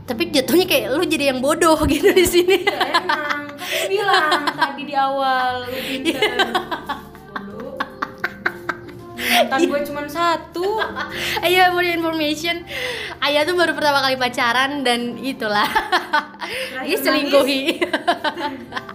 [0.04, 2.58] Tapi jatuhnya kayak lu jadi yang bodoh gitu di sini.
[2.68, 3.48] Emang.
[3.56, 6.52] Kan bilang tadi di awal lu pinter Bodoh.
[9.32, 10.78] Mantan gue cuma satu.
[11.40, 12.62] Ayo for your information.
[13.24, 15.66] Ayah tuh baru pertama kali pacaran dan itulah.
[16.84, 17.80] Dia selingkuhi.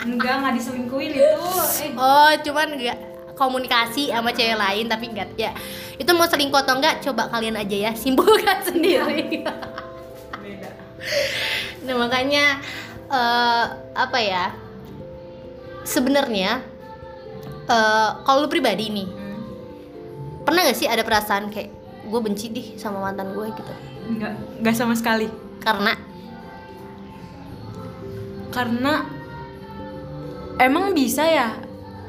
[0.07, 1.41] enggak nggak diselingkuhin itu.
[1.83, 1.91] Eh.
[1.97, 2.97] Oh cuman nggak
[3.37, 5.29] komunikasi sama cewek lain tapi enggak.
[5.35, 5.51] Ya
[5.97, 9.41] itu mau selingkuh atau enggak coba kalian aja ya simpulkan sendiri.
[10.37, 10.69] Beda.
[11.85, 12.61] Nah makanya
[13.09, 13.65] eh,
[13.97, 14.53] apa ya
[15.87, 16.61] sebenarnya
[17.65, 19.09] eh, kalau lu pribadi nih.
[20.47, 21.69] Pernah gak sih ada perasaan kayak
[22.07, 23.73] gue benci deh sama mantan gue gitu?
[24.07, 25.27] Enggak enggak sama sekali.
[25.59, 25.91] Karena?
[28.55, 29.03] Karena
[30.55, 31.51] emang bisa ya.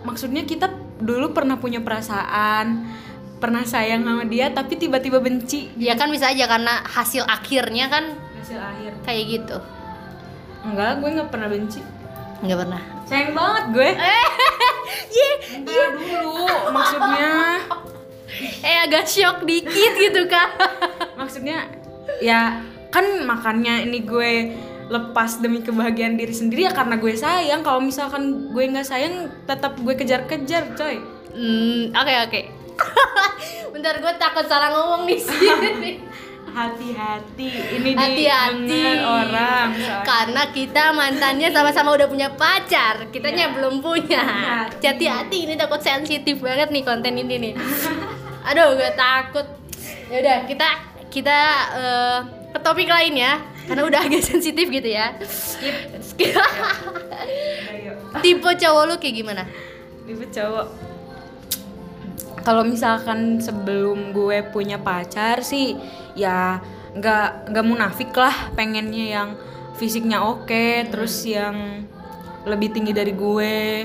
[0.07, 0.71] Maksudnya kita
[1.03, 2.87] dulu pernah punya perasaan
[3.39, 5.71] pernah sayang sama dia tapi tiba-tiba benci.
[5.79, 8.93] Ya kan bisa aja karena hasil akhirnya kan hasil akhir.
[9.03, 9.57] kayak gitu.
[10.63, 11.83] Enggak gue nggak pernah benci.
[12.39, 12.83] Nggak pernah?
[13.07, 13.91] Sayang banget gue.
[15.19, 17.31] Ye, enggak dulu maksudnya
[18.63, 20.55] eh agak shock dikit gitu kan
[21.21, 21.69] maksudnya
[22.19, 24.33] ya kan makannya ini gue
[24.89, 27.61] lepas demi kebahagiaan diri sendiri ya karena gue sayang.
[27.61, 30.97] Kalau misalkan gue nggak sayang tetap gue kejar-kejar coy.
[31.37, 32.41] Hmm oke oke.
[33.77, 35.93] Bentar gue takut salah ngomong di sini
[36.59, 37.51] hati-hati.
[37.79, 38.83] Ini hati-hati.
[39.05, 40.03] orang soalnya.
[40.03, 43.13] karena kita mantannya sama-sama udah punya pacar.
[43.13, 44.25] Kitanya belum punya.
[44.25, 44.83] Hati.
[44.89, 47.55] hati-hati ini takut sensitif banget nih konten ini nih
[48.49, 49.47] aduh gue takut.
[50.09, 50.69] Ya udah kita
[51.13, 51.39] kita
[51.77, 52.19] eh,
[52.57, 53.45] ke topik lain ya.
[53.69, 55.13] Karena udah agak sensitif gitu ya.
[55.21, 55.77] Skip.
[56.01, 56.33] Skip.
[57.69, 57.93] Ayo.
[58.25, 59.45] tipe cowok lu kayak gimana?
[60.09, 60.67] Tipe cowok.
[62.41, 65.77] Kalau misalkan sebelum gue punya pacar sih
[66.17, 66.65] ya
[66.97, 69.29] nggak nggak munafik lah pengennya yang
[69.77, 71.85] fisiknya oke terus yang
[72.49, 73.85] lebih tinggi dari gue.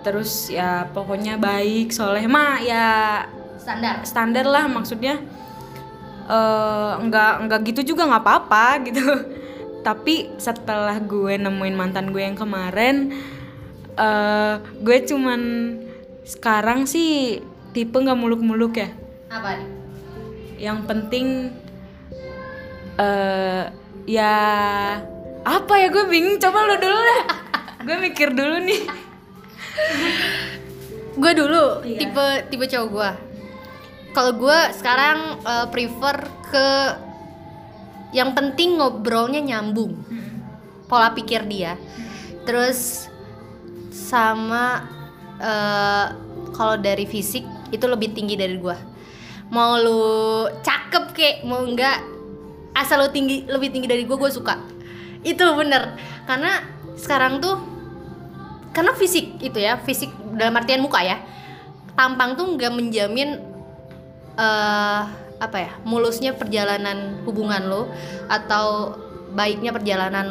[0.00, 2.24] Terus ya pokoknya baik soleh.
[2.24, 2.86] Mah ya
[3.62, 3.94] standar?
[4.02, 5.22] Standar lah maksudnya
[6.26, 9.06] eh, nggak nggak gitu juga nggak apa-apa gitu.
[9.86, 13.14] Tapi setelah gue nemuin mantan gue yang kemarin
[13.92, 15.40] eh gue cuman
[16.24, 18.88] sekarang sih tipe nggak muluk-muluk ya.
[19.28, 19.68] Apa nih?
[20.58, 21.26] Yang penting
[22.96, 23.64] eh
[24.06, 24.34] ya
[25.42, 26.38] apa ya gue bingung.
[26.38, 27.22] Coba lo dulu deh
[27.86, 28.82] gue mikir dulu nih.
[31.12, 31.98] Gue dulu Iya.
[32.06, 33.10] tipe tipe cowok gue
[34.12, 36.16] kalau gue sekarang eh, prefer
[36.52, 36.68] ke
[38.12, 39.96] yang penting ngobrolnya nyambung.
[40.86, 41.80] Pola pikir dia.
[42.44, 43.08] Terus
[43.88, 44.84] sama
[45.40, 46.06] eh,
[46.52, 48.92] kalau dari fisik itu lebih tinggi dari gue
[49.52, 52.00] mau lu cakep kek mau enggak
[52.72, 54.56] asal lu tinggi lebih tinggi dari gue gue suka.
[55.20, 55.96] Itu bener.
[56.24, 56.64] Karena
[56.96, 57.60] sekarang tuh
[58.72, 61.20] karena fisik itu ya fisik dalam artian muka ya
[61.92, 63.51] tampang tuh nggak menjamin
[64.38, 65.02] eh
[65.42, 67.90] apa ya mulusnya perjalanan hubungan lo
[68.30, 68.94] atau
[69.34, 70.28] baiknya perjalanan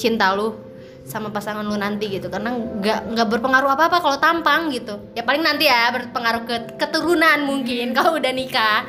[0.00, 0.56] cinta lo
[1.04, 5.20] sama pasangan lo nanti gitu karena nggak nggak berpengaruh apa apa kalau tampang gitu ya
[5.26, 8.88] paling nanti ya berpengaruh ke keturunan mungkin kalau udah nikah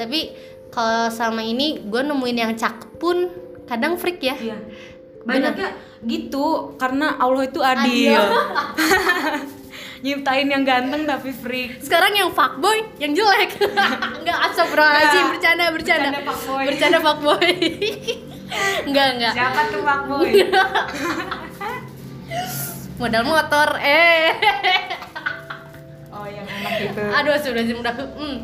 [0.00, 0.32] tapi
[0.72, 3.28] kalau sama ini gue nemuin yang cakep pun
[3.68, 4.56] kadang freak ya Iya.
[5.20, 5.76] Banyaknya
[6.08, 8.16] gitu karena Allah itu adil.
[8.16, 8.24] Adil.
[10.00, 11.76] Nyiptain yang ganteng tapi freak.
[11.84, 13.52] sekarang yang fuckboy yang jelek
[14.24, 15.32] nggak astagfirullahaladzim Nggak.
[15.36, 16.64] bercanda bercanda Bercanda fuckboy.
[16.64, 17.48] bercanda fuckboy
[18.90, 20.30] nggak nggak Siapa tuh fuckboy?
[23.00, 24.32] modal motor eh
[26.12, 27.00] oh, yang enak itu.
[27.00, 28.36] aduh sudah sih udah hmm.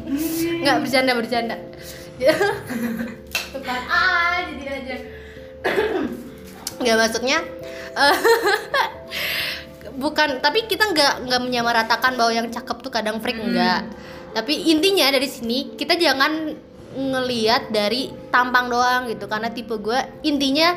[0.61, 1.57] nggak bercanda bercanda
[3.53, 4.97] tuh kan ah jadi aja
[6.81, 7.39] nggak maksudnya
[7.97, 8.17] eh,
[9.97, 13.89] bukan tapi kita nggak nggak menyamaratakan bahwa yang cakep tuh kadang freak enggak
[14.37, 16.53] tapi intinya dari sini kita jangan
[16.97, 19.29] ngeliat dari tampang doang gitu.
[19.29, 20.77] Karena tipe gue intinya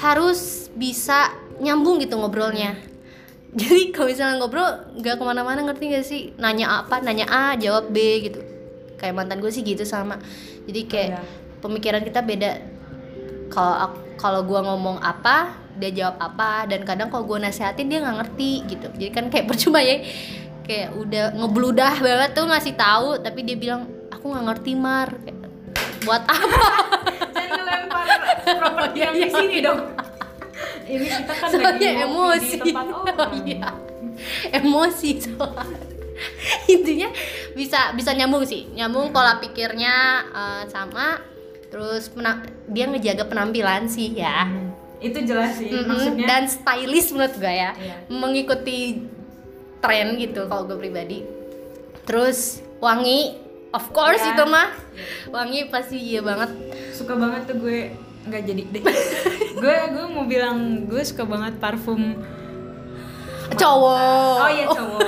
[0.00, 2.76] harus bisa nyambung gitu ngobrolnya.
[3.60, 4.68] Jadi kalau misalnya ngobrol
[5.00, 6.22] nggak ke mana-mana ngerti gak sih?
[6.40, 8.40] Nanya apa nanya A jawab B gitu.
[8.96, 10.16] Kayak mantan gue sih gitu sama.
[10.64, 11.20] Jadi kayak Iya.
[11.60, 12.50] pemikiran kita beda
[13.54, 18.16] kalau kalau gue ngomong apa dia jawab apa dan kadang kalau gue nasehatin dia nggak
[18.26, 18.86] ngerti gitu.
[18.94, 20.02] Jadi kan kayak percuma ya.
[20.64, 25.08] Kayak udah ngebludah banget tuh ngasih tahu tapi dia bilang aku nggak ngerti mar.
[25.22, 25.38] Kayak,
[26.04, 26.66] buat apa?
[27.34, 28.06] Jangan ngelempar
[28.58, 29.80] properti yang di sini dong.
[30.84, 32.44] Ini kita kan lagi soalnya ngopi emosi.
[32.44, 33.16] di tempat orang.
[33.16, 33.70] Oh, iya.
[34.52, 35.80] emosi soalnya.
[36.74, 37.08] Intinya
[37.56, 38.68] bisa bisa nyambung sih.
[38.72, 39.94] Nyambung pola pikirnya
[40.32, 41.33] eh, sama
[41.74, 44.46] terus pena- dia ngejaga penampilan sih ya
[44.96, 45.68] Itu jelas sih.
[45.68, 45.90] Mm-mm.
[45.90, 47.96] Maksudnya dan stylish menurut gue ya Iya.
[48.08, 49.02] mengikuti
[49.78, 51.26] tren gitu kalau gue pribadi
[52.04, 53.34] terus wangi
[53.68, 54.32] of course Iya.
[54.32, 54.70] itu mah
[55.28, 56.54] wangi pasti iya banget
[56.90, 57.90] suka banget tuh gue
[58.24, 58.82] nggak jadi deh.
[59.60, 62.14] gue gue mau bilang gue suka banget parfum.
[63.54, 65.00] cowok Oh iya cowok.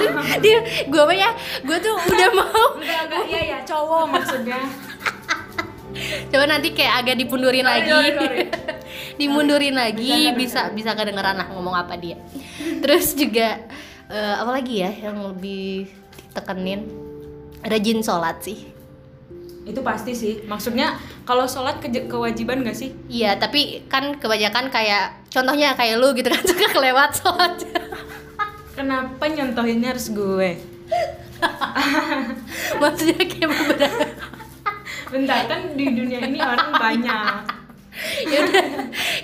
[0.42, 4.60] dia gue apa ya gue tuh udah mau Enggak enggak iya ya cowok maksudnya.
[6.26, 8.38] Coba nanti kayak agak dipundurin Sorry, lagi sorry, sorry.
[9.20, 12.18] dimundurin lagi bisa bisa kedengeran lah ngomong apa dia
[12.80, 13.62] terus juga
[14.06, 15.86] eh, apa lagi ya yang lebih
[16.28, 16.86] ditekenin
[17.62, 18.74] rajin sholat sih
[19.64, 20.44] Itu pasti sih.
[20.44, 20.92] Maksudnya
[21.24, 22.92] kalau sholat ke- kewajiban gak sih?
[23.08, 27.64] iya tapi kan kebanyakan kayak contohnya kayak lu gitu kan suka kelewat sholat
[28.74, 30.60] Kenapa nyontohinnya harus gue?
[32.80, 34.04] maksudnya kayak beberapa
[35.14, 37.34] Bentar kan di dunia ini orang banyak.
[38.26, 38.64] ya udah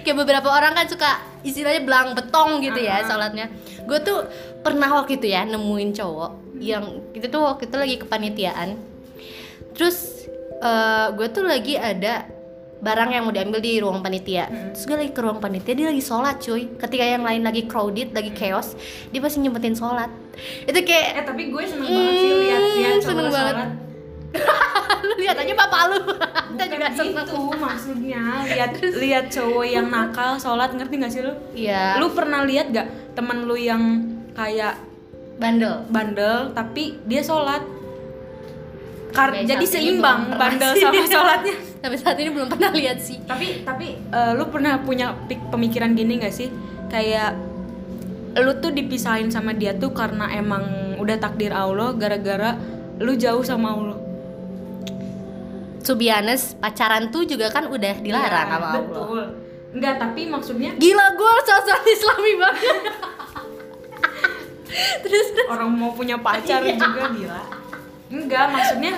[0.01, 1.11] kayak beberapa orang kan suka
[1.43, 3.05] istilahnya belang betong gitu ya Ah.
[3.05, 3.51] sholatnya
[3.83, 4.23] gue tuh
[4.61, 8.79] pernah waktu itu ya nemuin cowok yang kita tuh waktu itu lagi kepanitiaan
[9.73, 10.23] terus
[10.57, 12.31] eh, gue tuh lagi ada
[12.79, 16.01] barang yang mau diambil di ruang panitia terus gue lagi ke ruang panitia dia lagi
[16.01, 18.79] sholat cuy ketika yang lain lagi crowded lagi chaos
[19.11, 20.15] dia pasti nyempetin sholat
[20.63, 23.57] itu kayak Eh tapi gue seneng banget sih lihat lihat Hmm, seneng banget.
[23.59, 23.71] sholat.
[25.07, 25.99] lu lihat aja bapak lu
[26.53, 31.33] kita juga seneng gitu maksudnya lihat lihat cowok yang nakal sholat ngerti gak sih lu?
[31.53, 33.83] iya Lu pernah lihat gak temen lu yang
[34.33, 34.77] kayak
[35.37, 37.65] bandel bandel tapi dia sholat?
[39.11, 41.55] Kar Sampai jadi seimbang bandel sama sholatnya.
[41.83, 45.93] sampai saat ini belum pernah lihat sih tapi tapi eh, lu pernah punya pik- pemikiran
[45.93, 46.47] gini gak sih?
[46.87, 47.35] Kayak
[48.37, 50.63] lu tuh dipisahin sama dia tuh karena emang
[51.03, 52.55] udah takdir Allah gara-gara
[53.01, 53.99] lu jauh sama Allah.
[55.91, 58.73] To be honest, pacaran tuh juga kan udah dilarang Iya, sama Allah.
[58.81, 59.23] Betul.
[59.71, 62.79] Enggak, tapi maksudnya Gila gue sosok islami banget.
[65.03, 66.77] terus orang mau punya pacar Iya.
[66.77, 67.41] juga gila.
[68.09, 68.93] Enggak, maksudnya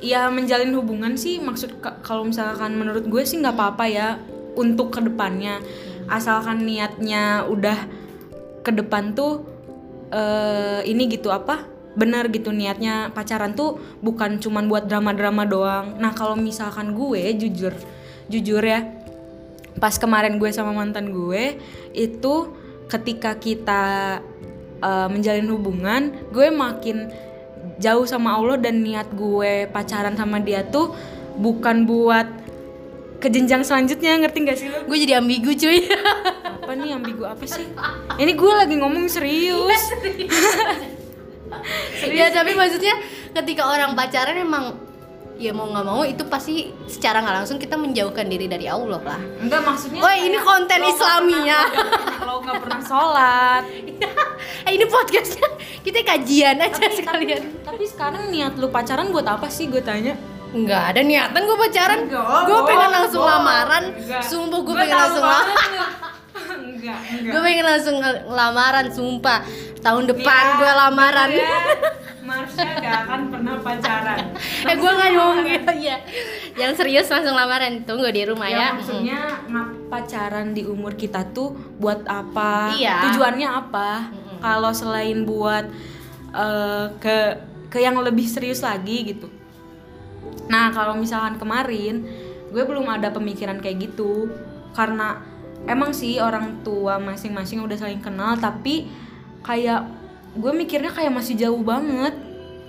[0.00, 4.08] ya menjalin hubungan sih maksud ka- kalau misalkan menurut gue sih nggak apa-apa ya
[4.56, 5.60] untuk ke depannya
[6.08, 7.76] asalkan niatnya udah
[8.62, 9.44] ke depan tuh
[10.08, 16.14] eh ini gitu apa benar gitu niatnya pacaran tuh bukan cuman buat drama-drama doang nah
[16.14, 17.74] kalau misalkan gue jujur
[18.30, 18.86] jujur ya
[19.82, 21.58] pas kemarin gue sama mantan gue
[21.94, 22.34] itu
[22.86, 24.18] ketika kita
[24.82, 27.10] uh, menjalin hubungan gue makin
[27.82, 30.94] jauh sama Allah dan niat gue pacaran sama dia tuh
[31.38, 32.28] bukan buat
[33.20, 34.88] ke jenjang selanjutnya ngerti gak sih lo?
[34.88, 35.84] gue jadi ambigu cuy.
[36.56, 37.68] Apa nih ambigu apa sih?
[38.16, 39.92] Ini gue lagi ngomong serius.
[40.00, 40.99] ya
[42.30, 42.94] tapi maksudnya
[43.32, 44.74] ketika orang pacaran emang
[45.40, 49.20] ya mau nggak mau itu pasti secara nggak langsung kita menjauhkan diri dari Allah lah.
[49.40, 49.98] Enggak maksudnya.
[49.98, 51.58] Oh, ini konten Islaminya.
[51.66, 53.62] pernah- Lo nggak pernah sholat.
[54.68, 55.48] eh ini podcastnya
[55.80, 57.42] kita kajian aja Tapi, tapi, sekalian.
[57.64, 60.12] tapi sekarang niat lu pacaran buat apa sih gue tanya?
[60.50, 61.98] Nggak ada niatan gue pacaran.
[62.04, 63.84] Enggak, Gue pengen langsung lamaran.
[63.96, 64.20] Enggak.
[64.20, 65.56] Sumpah gue pengen langsung lamaran.
[66.80, 67.32] Enggak, enggak.
[67.36, 67.96] gue pengen langsung
[68.32, 69.40] lamaran sumpah
[69.80, 71.56] tahun depan Ya, gue lamaran ya.
[72.20, 74.18] Marsha gak akan pernah pacaran.
[74.70, 75.98] eh gue nggak ngomong gitu ya
[76.54, 81.26] yang serius langsung lamaran tunggu di rumah ya, ya, maksudnya ngap pacaran di umur kita
[81.34, 82.76] tuh buat apa?
[82.76, 83.10] Iya.
[83.10, 83.90] Tujuannya apa?
[84.40, 85.64] Kalau selain buat
[86.36, 87.18] eh, ke
[87.70, 89.30] ke yang lebih serius lagi gitu.
[90.50, 92.02] Nah, kalau misalkan kemarin
[92.50, 94.26] gue belum ada pemikiran kayak gitu
[94.74, 95.22] karena
[95.64, 98.88] emang sih orang tua masing-masing udah saling kenal tapi
[99.40, 99.84] kayak
[100.32, 102.14] gue mikirnya kayak masih jauh banget.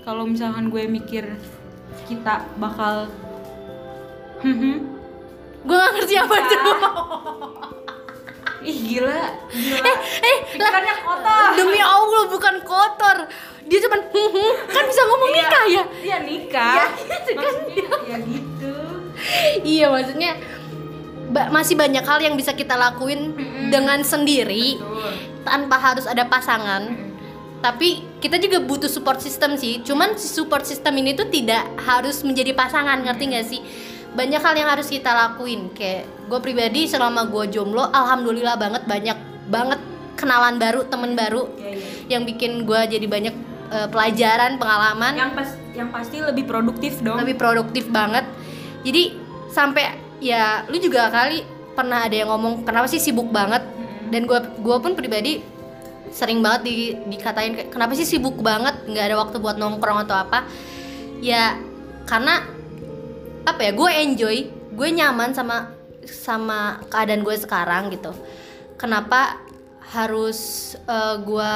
[0.02, 1.38] Kalau misalkan gue mikir
[2.06, 3.06] kita bakal
[5.62, 6.58] gue nggak ngerti apa itu
[8.62, 9.78] Ih gila, gila.
[9.82, 11.50] eh eh Pikirannya kotor.
[11.58, 13.18] demi allah bukan kotor.
[13.66, 14.02] Dia cuman
[14.70, 15.38] kan bisa ngomong Iya.
[15.42, 15.84] nikah ya?
[16.00, 16.76] Iya nikah.
[16.78, 17.48] Ya,
[18.06, 18.74] ya gitu.
[19.64, 20.38] Iya maksudnya
[21.32, 23.34] ba- masih banyak hal yang bisa kita lakuin
[23.72, 25.12] dengan sendiri Betul.
[25.42, 26.92] tanpa harus ada pasangan.
[27.62, 29.86] Tapi kita juga butuh support system sih.
[29.86, 33.62] Cuman support system ini tuh tidak harus menjadi pasangan ngerti nggak sih?
[34.12, 35.70] Banyak hal yang harus kita lakuin.
[35.72, 39.80] Kayak gue pribadi selama gue jomblo alhamdulillah banget banyak banget
[40.18, 41.88] kenalan baru temen baru Iya, iya.
[42.18, 43.36] yang bikin gue jadi banyak
[43.70, 45.14] eh, pelajaran pengalaman.
[45.14, 47.22] Yang pas yang pasti lebih produktif dong.
[47.22, 48.26] Lebih produktif banget.
[48.82, 49.14] Jadi
[49.54, 51.44] sampai ya lu juga kali
[51.74, 53.66] pernah ada yang ngomong kenapa sih sibuk banget?
[54.14, 55.42] Dan gua gua pun pribadi
[56.12, 56.76] sering banget di,
[57.10, 58.86] dikatain kenapa sih sibuk banget?
[58.86, 60.46] Nggak ada waktu buat nongkrong atau apa?
[61.20, 61.58] Ya
[62.06, 62.46] karena
[63.42, 64.38] apa ya gue enjoy
[64.72, 65.74] gue nyaman sama
[66.06, 68.14] sama keadaan gue sekarang gitu.
[68.78, 69.42] Kenapa
[69.92, 71.56] harus eh, gue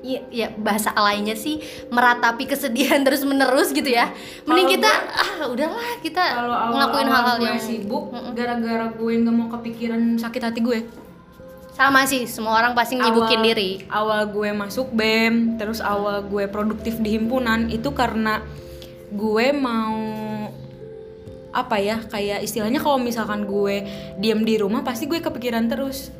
[0.00, 4.10] ya, ya bahasa lainnya sih meratapi kesedihan terus menerus gitu ya.
[4.44, 9.34] Mending Kalau kita ah udahlah kita kalau ngelakuin hal-hal gue yang sibuk gara-gara gue nggak
[9.34, 10.80] mau kepikiran sakit hati gue.
[11.70, 13.70] Sama sih semua orang pasti nyibukin Awal- diri.
[13.88, 18.44] awal gue masuk bem terus awal gue produktif di himpunan itu karena
[19.08, 19.96] gue mau
[21.50, 23.82] apa ya kayak istilahnya kalau misalkan gue
[24.20, 26.14] diam di rumah pasti gue kepikiran terus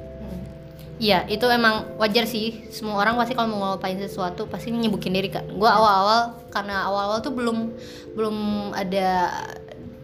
[1.01, 2.61] Iya, itu emang wajar sih.
[2.69, 5.49] Semua orang pasti kalau mau ngapain sesuatu pasti nyibukin diri kan.
[5.49, 6.21] Gua awal-awal
[6.53, 7.73] karena awal-awal tuh belum
[8.13, 8.37] belum
[8.77, 9.33] ada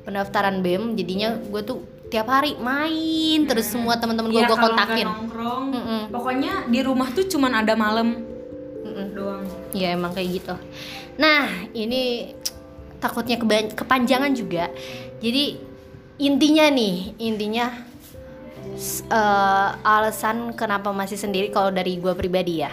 [0.03, 5.07] pendaftaran BEM, jadinya gue tuh tiap hari main terus semua teman-teman gue Iya, gue kontakin.
[5.11, 6.03] nongkrong Mm-mm.
[6.15, 8.15] pokoknya di rumah tuh cuman ada malam
[8.87, 9.07] Mm-mm.
[9.11, 9.43] doang
[9.75, 10.55] Ya emang kayak gitu.
[11.19, 11.45] Nah
[11.75, 12.31] ini
[12.97, 13.37] takutnya
[13.75, 14.71] kepanjangan juga.
[15.19, 15.59] Jadi
[16.17, 17.67] intinya nih intinya
[19.09, 22.73] eh, alasan kenapa masih sendiri kalau dari gue pribadi ya.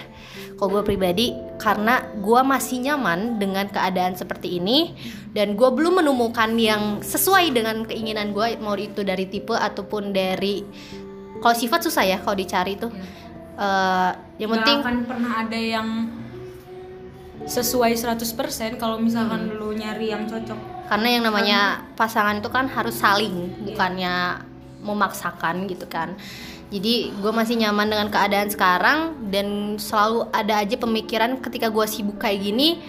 [0.58, 4.94] Kalau gue pribadi karena gue masih nyaman dengan keadaan seperti ini
[5.34, 10.64] dan gue belum menemukan yang sesuai dengan keinginan gue mau itu dari tipe ataupun dari
[11.44, 12.92] kalau sifat susah ya kalau dicari tuh.
[13.54, 15.88] Eh, yang Nggak penting akan pernah ada yang
[17.44, 19.60] sesuai 100% kalau misalkan Hmm.
[19.60, 21.60] lu nyari yang cocok karena yang namanya
[22.00, 24.40] pasangan itu kan harus saling bukannya
[24.84, 26.14] memaksakan gitu kan.
[26.74, 32.18] Jadi gue masih nyaman dengan keadaan sekarang dan selalu ada aja pemikiran ketika gue sibuk
[32.18, 32.82] kayak gini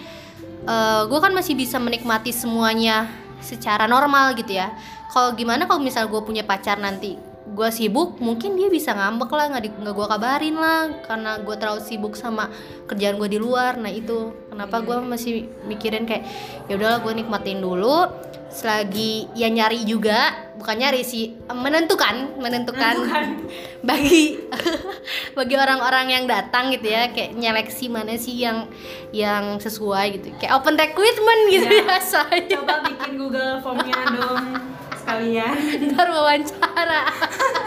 [1.05, 3.05] gue kan masih bisa menikmati semuanya
[3.39, 4.73] secara normal gitu ya.
[5.13, 7.15] Kalau gimana kalau misal gue punya pacar nanti
[7.55, 11.81] gue sibuk mungkin dia bisa ngambek lah nggak nggak gue kabarin lah karena gue terlalu
[11.81, 12.51] sibuk sama
[12.91, 13.79] kerjaan gue di luar.
[13.79, 16.27] Nah itu kenapa gue masih mikirin kayak
[16.67, 18.11] ya udahlah gue nikmatin dulu.
[18.55, 22.95] Selagi ya nyari juga bukan nyari sih menentukan menentukan,
[23.87, 24.39] bagi
[25.37, 28.71] bagi orang-orang yang datang gitu ya kayak nyeleksi mana sih yang
[29.11, 30.27] yang sesuai gitu.
[30.39, 31.83] Kayak open recruitment gitu Ya.
[31.99, 34.75] biasanya coba bikin Google Formnya dong
[35.05, 35.55] sekalian.
[35.93, 37.03] Ntar wawancara.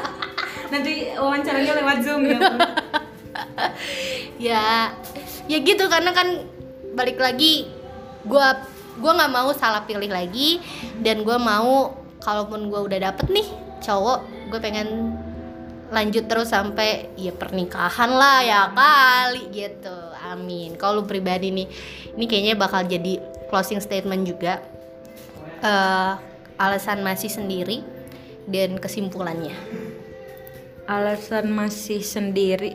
[0.74, 2.41] Nanti wawancaranya lewat Zoom ya.
[4.39, 4.95] Ya
[5.51, 6.47] ya gitu karena kan
[6.95, 7.66] balik lagi
[8.22, 8.62] gua
[8.99, 10.62] gua nggak mau salah pilih lagi
[11.03, 13.47] dan gua mau kalaupun gua udah dapet nih
[13.82, 15.14] cowok gue pengen
[15.89, 19.99] lanjut terus sampai ya pernikahan lah ya kali gitu.
[20.28, 20.76] Amin.
[20.76, 21.66] Kalau lu pribadi nih
[22.12, 23.16] ini kayaknya bakal jadi
[23.49, 24.61] closing statement juga.
[25.64, 26.12] Eh,
[26.59, 27.86] alasan masih sendiri
[28.50, 29.54] dan kesimpulannya.
[30.90, 32.74] Alasan masih sendiri.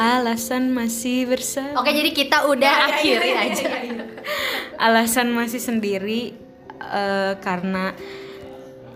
[0.00, 1.76] Alasan masih bersama.
[1.84, 3.68] Oke jadi kita udah akhiri aja.
[4.80, 6.32] alasan masih sendiri
[6.80, 7.92] eh, karena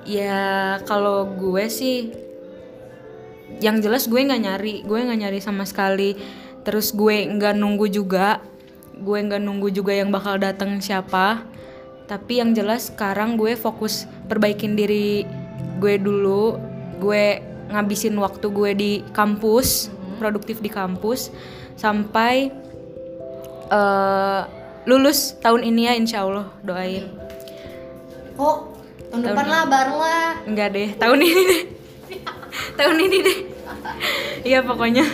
[0.09, 2.09] ya kalau gue sih
[3.61, 6.17] yang jelas gue nggak nyari gue nggak nyari sama sekali.
[6.65, 8.41] Terus gue nggak nunggu juga
[8.95, 11.54] gue nggak nunggu juga yang bakal datang siapa
[12.05, 15.25] tapi yang jelas sekarang gue fokus perbaikin diri
[15.81, 16.61] gue dulu
[17.01, 17.41] gue
[17.73, 19.89] ngabisin waktu gue di kampus
[20.21, 21.33] produktif di kampus
[21.75, 22.53] sampai
[23.73, 24.43] eh,
[24.85, 27.09] lulus tahun ini ya insya Allah doain
[28.37, 28.59] kok
[29.11, 31.63] tahun depan lah baru lah Enggak deh, tahun ini deh.
[32.79, 33.39] tahun ini deh.
[34.45, 35.05] Iya pokoknya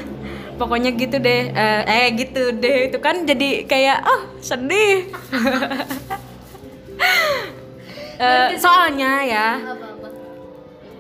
[0.59, 1.43] pokoknya gitu deh.
[1.55, 2.91] Eh, eh gitu deh.
[2.91, 5.07] Itu kan jadi kayak oh, sedih.
[8.21, 9.49] Eh, soalnya ya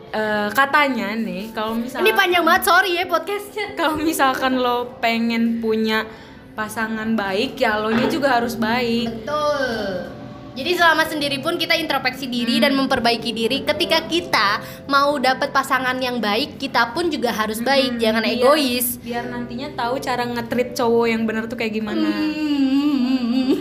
[0.08, 3.66] eh, katanya nih kalau misalkan Ini panjang banget, sorry ya podcastnya.
[3.78, 6.08] kalau misalkan lo pengen punya
[6.56, 9.20] pasangan baik ya lo nya juga harus baik.
[9.20, 10.16] Betul.
[10.50, 13.62] Jadi selama sendiri pun kita introspeksi diri dan memperbaiki diri.
[13.62, 14.58] Ketika kita
[14.90, 18.02] mau dapat pasangan yang baik, kita pun juga harus baik.
[18.02, 18.98] Jangan Biar- egois.
[18.98, 22.10] Biar nantinya tahu cara nge-treat cowok yang bener tuh kayak gimana.
[22.10, 23.54] Hmm.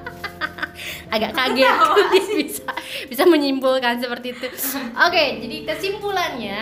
[1.10, 1.66] agak kaget.
[2.12, 2.70] dia bisa
[3.06, 4.46] bisa menyimpulkan seperti itu.
[4.96, 6.60] Oke jadi kesimpulannya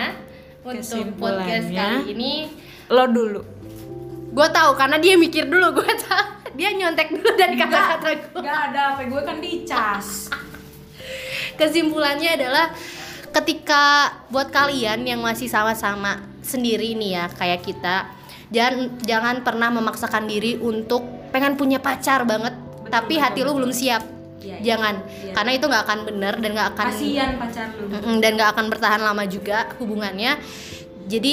[0.59, 0.81] untuk
[1.15, 1.89] podcast Kesimpulannya.
[2.01, 2.33] kali ini
[2.89, 3.41] Lo dulu.
[4.29, 6.25] gue tahu karena dia mikir dulu gue tahu.
[6.51, 10.27] Dia nyontek dulu dari kata-kata gue Gak ada apa gue kan dicas.
[11.55, 12.73] kesimpulannya adalah
[13.29, 13.83] ketika
[14.27, 18.09] buat kalian yang masih sama-sama sendiri nih ya kayak kita
[18.49, 22.57] jangan jangan pernah memaksakan diri untuk pengen punya pacar banget
[22.89, 24.01] tapi hati lu belum siap
[24.39, 24.63] Iya, iya.
[24.63, 25.33] jangan Iya.
[25.35, 28.19] karena itu nggak akan bener dan nggak akan Kasian pacar lu.
[28.23, 30.31] Dan nggak akan bertahan lama juga hubungannya
[31.11, 31.31] jadi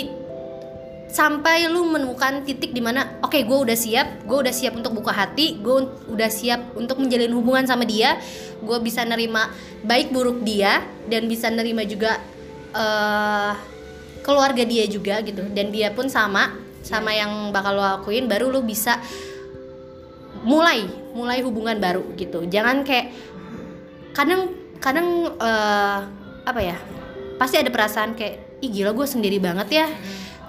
[1.06, 5.14] sampai lu menemukan titik di mana oke gue udah siap gue udah siap untuk buka
[5.14, 5.76] hati gue
[6.12, 8.18] udah siap untuk menjalin hubungan sama dia
[8.58, 9.48] gue bisa nerima
[9.86, 12.18] baik buruk dia dan bisa nerima juga
[12.74, 13.54] eh
[14.26, 18.66] keluarga dia juga gitu dan dia pun sama sama yang bakal lo lakuin baru lu
[18.66, 18.98] bisa
[20.46, 23.10] mulai mulai hubungan baru gitu jangan kayak
[24.14, 25.98] kadang kadang eh,
[26.46, 26.76] apa ya
[27.36, 29.86] pasti ada perasaan kayak ih gila gue sendiri banget ya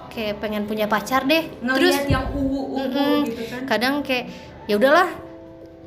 [0.08, 1.44] kayak pengen punya pacar deh
[1.76, 3.16] terus Ngeliat yang uwu uwu Mm-mm.
[3.26, 3.60] gitu kan.
[3.66, 4.30] kadang kayak
[4.64, 5.10] ya udahlah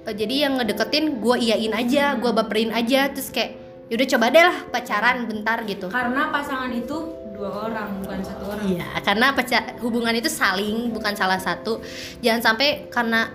[0.01, 3.53] Eh, jadi yang ngedeketin gue iyain aja gue baperin aja terus kayak
[3.85, 6.97] yaudah coba deh lah pacaran bentar gitu Karena pasangan itu
[7.37, 8.65] dua orang bukan satu orang.
[8.65, 11.85] Iya, karena pacar hubungan itu saling bukan salah satu.
[12.17, 13.29] Jangan sampai karena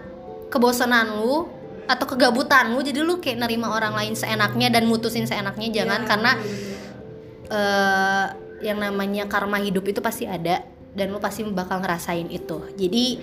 [0.48, 1.48] kebosanan lu
[1.86, 6.02] atau kegabutan lu jadi lu kayak nerima orang lain seenaknya dan mutusin seenaknya jangan.
[6.02, 6.32] Iya, karena
[7.46, 8.26] eh,
[8.66, 10.66] yang namanya karma hidup itu pasti ada
[10.96, 12.58] dan lu pasti bakal ngerasain itu.
[12.74, 13.20] Jadi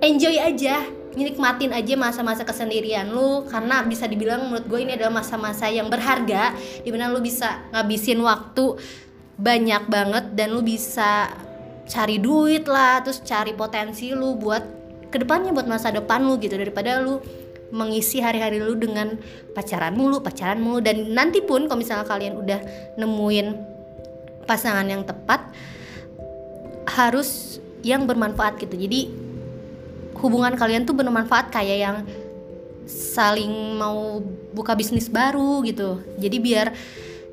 [0.00, 0.86] enjoy aja,
[1.16, 3.48] nikmatin aja masa-masa kesendirian lu.
[3.50, 6.54] Karena bisa dibilang menurut gue ini adalah masa-masa yang berharga
[6.84, 8.78] di mana lu bisa ngabisin waktu
[9.40, 11.32] banyak banget dan lu bisa
[11.90, 14.79] cari duit lah terus cari potensi lu buat
[15.10, 17.18] ke depannya buat masa depan lu gitu daripada lu
[17.70, 19.14] mengisi hari-hari lu dengan
[19.54, 20.82] pacaran mulu pacaran mulu.
[20.82, 22.60] Dan nanti pun kalau misalnya kalian udah
[22.98, 23.46] nemuin
[24.46, 25.50] pasangan yang tepat
[26.90, 28.74] harus yang bermanfaat gitu.
[28.74, 29.10] Jadi
[30.18, 31.96] hubungan kalian tuh bermanfaat kayak yang
[32.90, 34.18] saling mau
[34.50, 36.02] buka bisnis baru gitu.
[36.18, 36.74] Jadi biar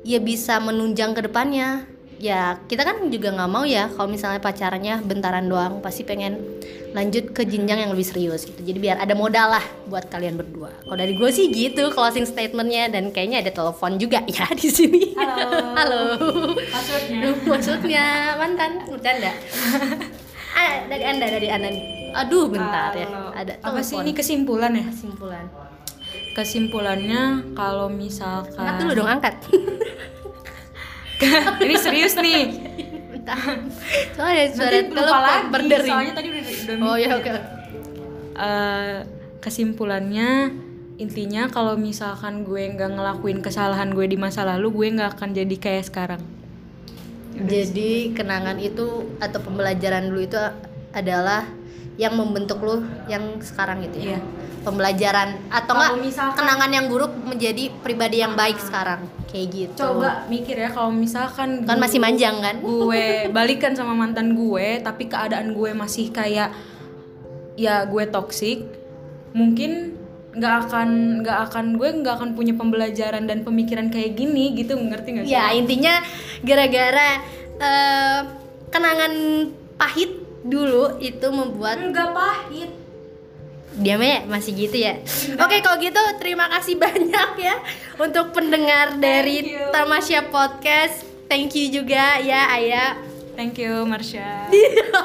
[0.06, 5.00] ya bisa menunjang ke depannya ya kita kan juga nggak mau ya kalau misalnya pacarannya
[5.02, 6.38] bentaran doang pasti pengen
[6.88, 8.58] lanjut ke jenjang yang lebih serius gitu.
[8.58, 10.72] Jadi biar ada modal lah buat kalian berdua.
[10.82, 15.12] Kalau dari gue sih gitu closing statementnya dan kayaknya ada telepon juga ya di sini.
[15.14, 15.76] Halo.
[15.76, 16.00] halo.
[16.56, 18.04] Maksudnya maksudnya
[18.34, 18.70] mantan.
[18.84, 19.32] Bercanda.
[20.50, 23.06] Ah, dari anda dari anda nih aduh bentar ya.
[23.06, 24.02] Kalau- ada apa sih telepon.
[24.02, 24.84] ini kesimpulan ya?
[24.90, 25.44] kesimpulan.
[26.34, 27.22] Kesimpulannya
[27.54, 29.34] kalau misalkan angkat dulu dong angkat
[31.64, 32.42] ini serius nih.
[33.10, 33.38] bentar
[34.14, 35.90] soalnya suara Nanti lupa telepon berdering.
[35.90, 37.32] Soalnya tadi udah, udah oh ya oke.
[38.38, 38.96] Eh,
[39.42, 40.30] kesimpulannya
[40.98, 45.56] intinya kalau misalkan gue nggak ngelakuin kesalahan gue di masa lalu gue nggak akan jadi
[45.58, 46.22] kayak sekarang.
[47.38, 50.38] Jadi kenangan itu atau pembelajaran dulu itu
[50.90, 51.46] adalah
[51.98, 54.16] yang membentuk lu yang sekarang gitu ya.
[54.16, 54.20] Iya.
[54.58, 59.80] pembelajaran atau enggak misalkan- kenangan yang buruk menjadi pribadi yang baik sekarang kayak gitu.
[59.80, 62.60] Coba mikir ya kalau misalkan kan gue- masih manjang kan?
[62.84, 66.52] gue balikan sama mantan gue tapi keadaan gue masih kayak
[67.56, 68.66] ya gue toksik
[69.32, 69.96] mungkin
[70.36, 70.88] nggak akan
[71.24, 75.32] nggak akan gue nggak akan punya pembelajaran dan pemikiran kayak gini gitu ngerti nggak sih?
[75.32, 76.02] Ya intinya
[76.42, 77.24] gara-gara
[77.56, 78.20] eh,
[78.68, 79.12] kenangan
[79.74, 82.70] pahit dulu itu membuat nggak pahit
[83.78, 84.98] diamnya masih gitu ya.
[85.38, 87.56] Oke kalau gitu terima kasih banyak ya
[87.96, 89.70] untuk pendengar dari Thank you.
[89.70, 90.96] Tamasya Podcast.
[91.28, 92.96] Thank you juga ya Ayah.
[93.36, 94.48] thank you Marsha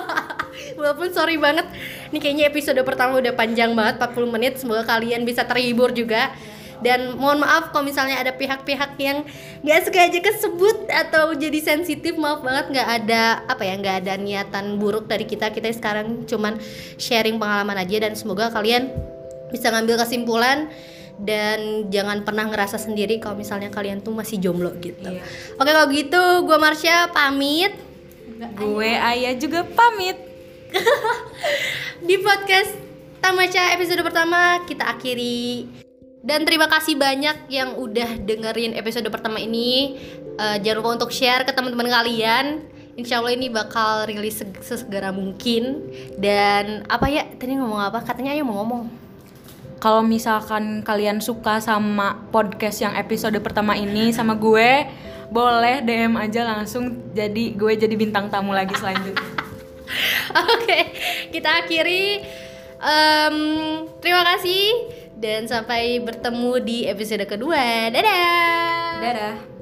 [0.80, 1.68] Walaupun sorry banget
[2.10, 6.32] Nih kayaknya episode pertama udah panjang banget 40 menit Semoga kalian bisa terhibur juga
[6.84, 9.24] Dan mohon maaf kalau misalnya ada pihak-pihak yang
[9.64, 14.78] Gak sengaja kesebut Atau jadi sensitif Maaf banget gak ada Apa ya Gak ada niatan
[14.78, 16.60] buruk dari kita Kita sekarang cuman
[17.00, 18.92] sharing pengalaman aja Dan semoga kalian
[19.54, 20.66] bisa ngambil kesimpulan
[21.22, 24.98] dan jangan pernah ngerasa sendiri kalau misalnya kalian tuh masih jomblo gitu.
[25.06, 25.22] Iya.
[25.62, 27.74] Oke kalau gitu, gue Marsha pamit.
[28.44, 30.20] gue ayah juga pamit
[32.08, 32.76] di podcast
[33.24, 35.64] Tamasya episode pertama kita akhiri
[36.24, 40.00] dan terima kasih banyak yang udah dengerin episode pertama ini.
[40.40, 42.64] Eh, jangan lupa untuk share ke teman-teman kalian.
[42.96, 45.84] Insya Allah ini bakal rilis seg- sesegera mungkin.
[46.16, 48.00] Dan apa ya tadi ngomong apa?
[48.08, 48.88] Katanya ayo mau ngomong.
[49.84, 54.88] Kalau misalkan kalian suka sama podcast yang episode pertama ini sama gue
[55.28, 57.12] boleh DM aja langsung.
[57.12, 59.28] Jadi gue jadi bintang tamu lagi selanjutnya.
[60.56, 60.80] Oke,
[61.36, 62.24] kita akhiri.
[62.84, 63.38] Em,
[64.00, 67.88] terima kasih Dan sampai bertemu di episode kedua.
[67.88, 69.00] Dadah.
[69.00, 69.53] Dadah.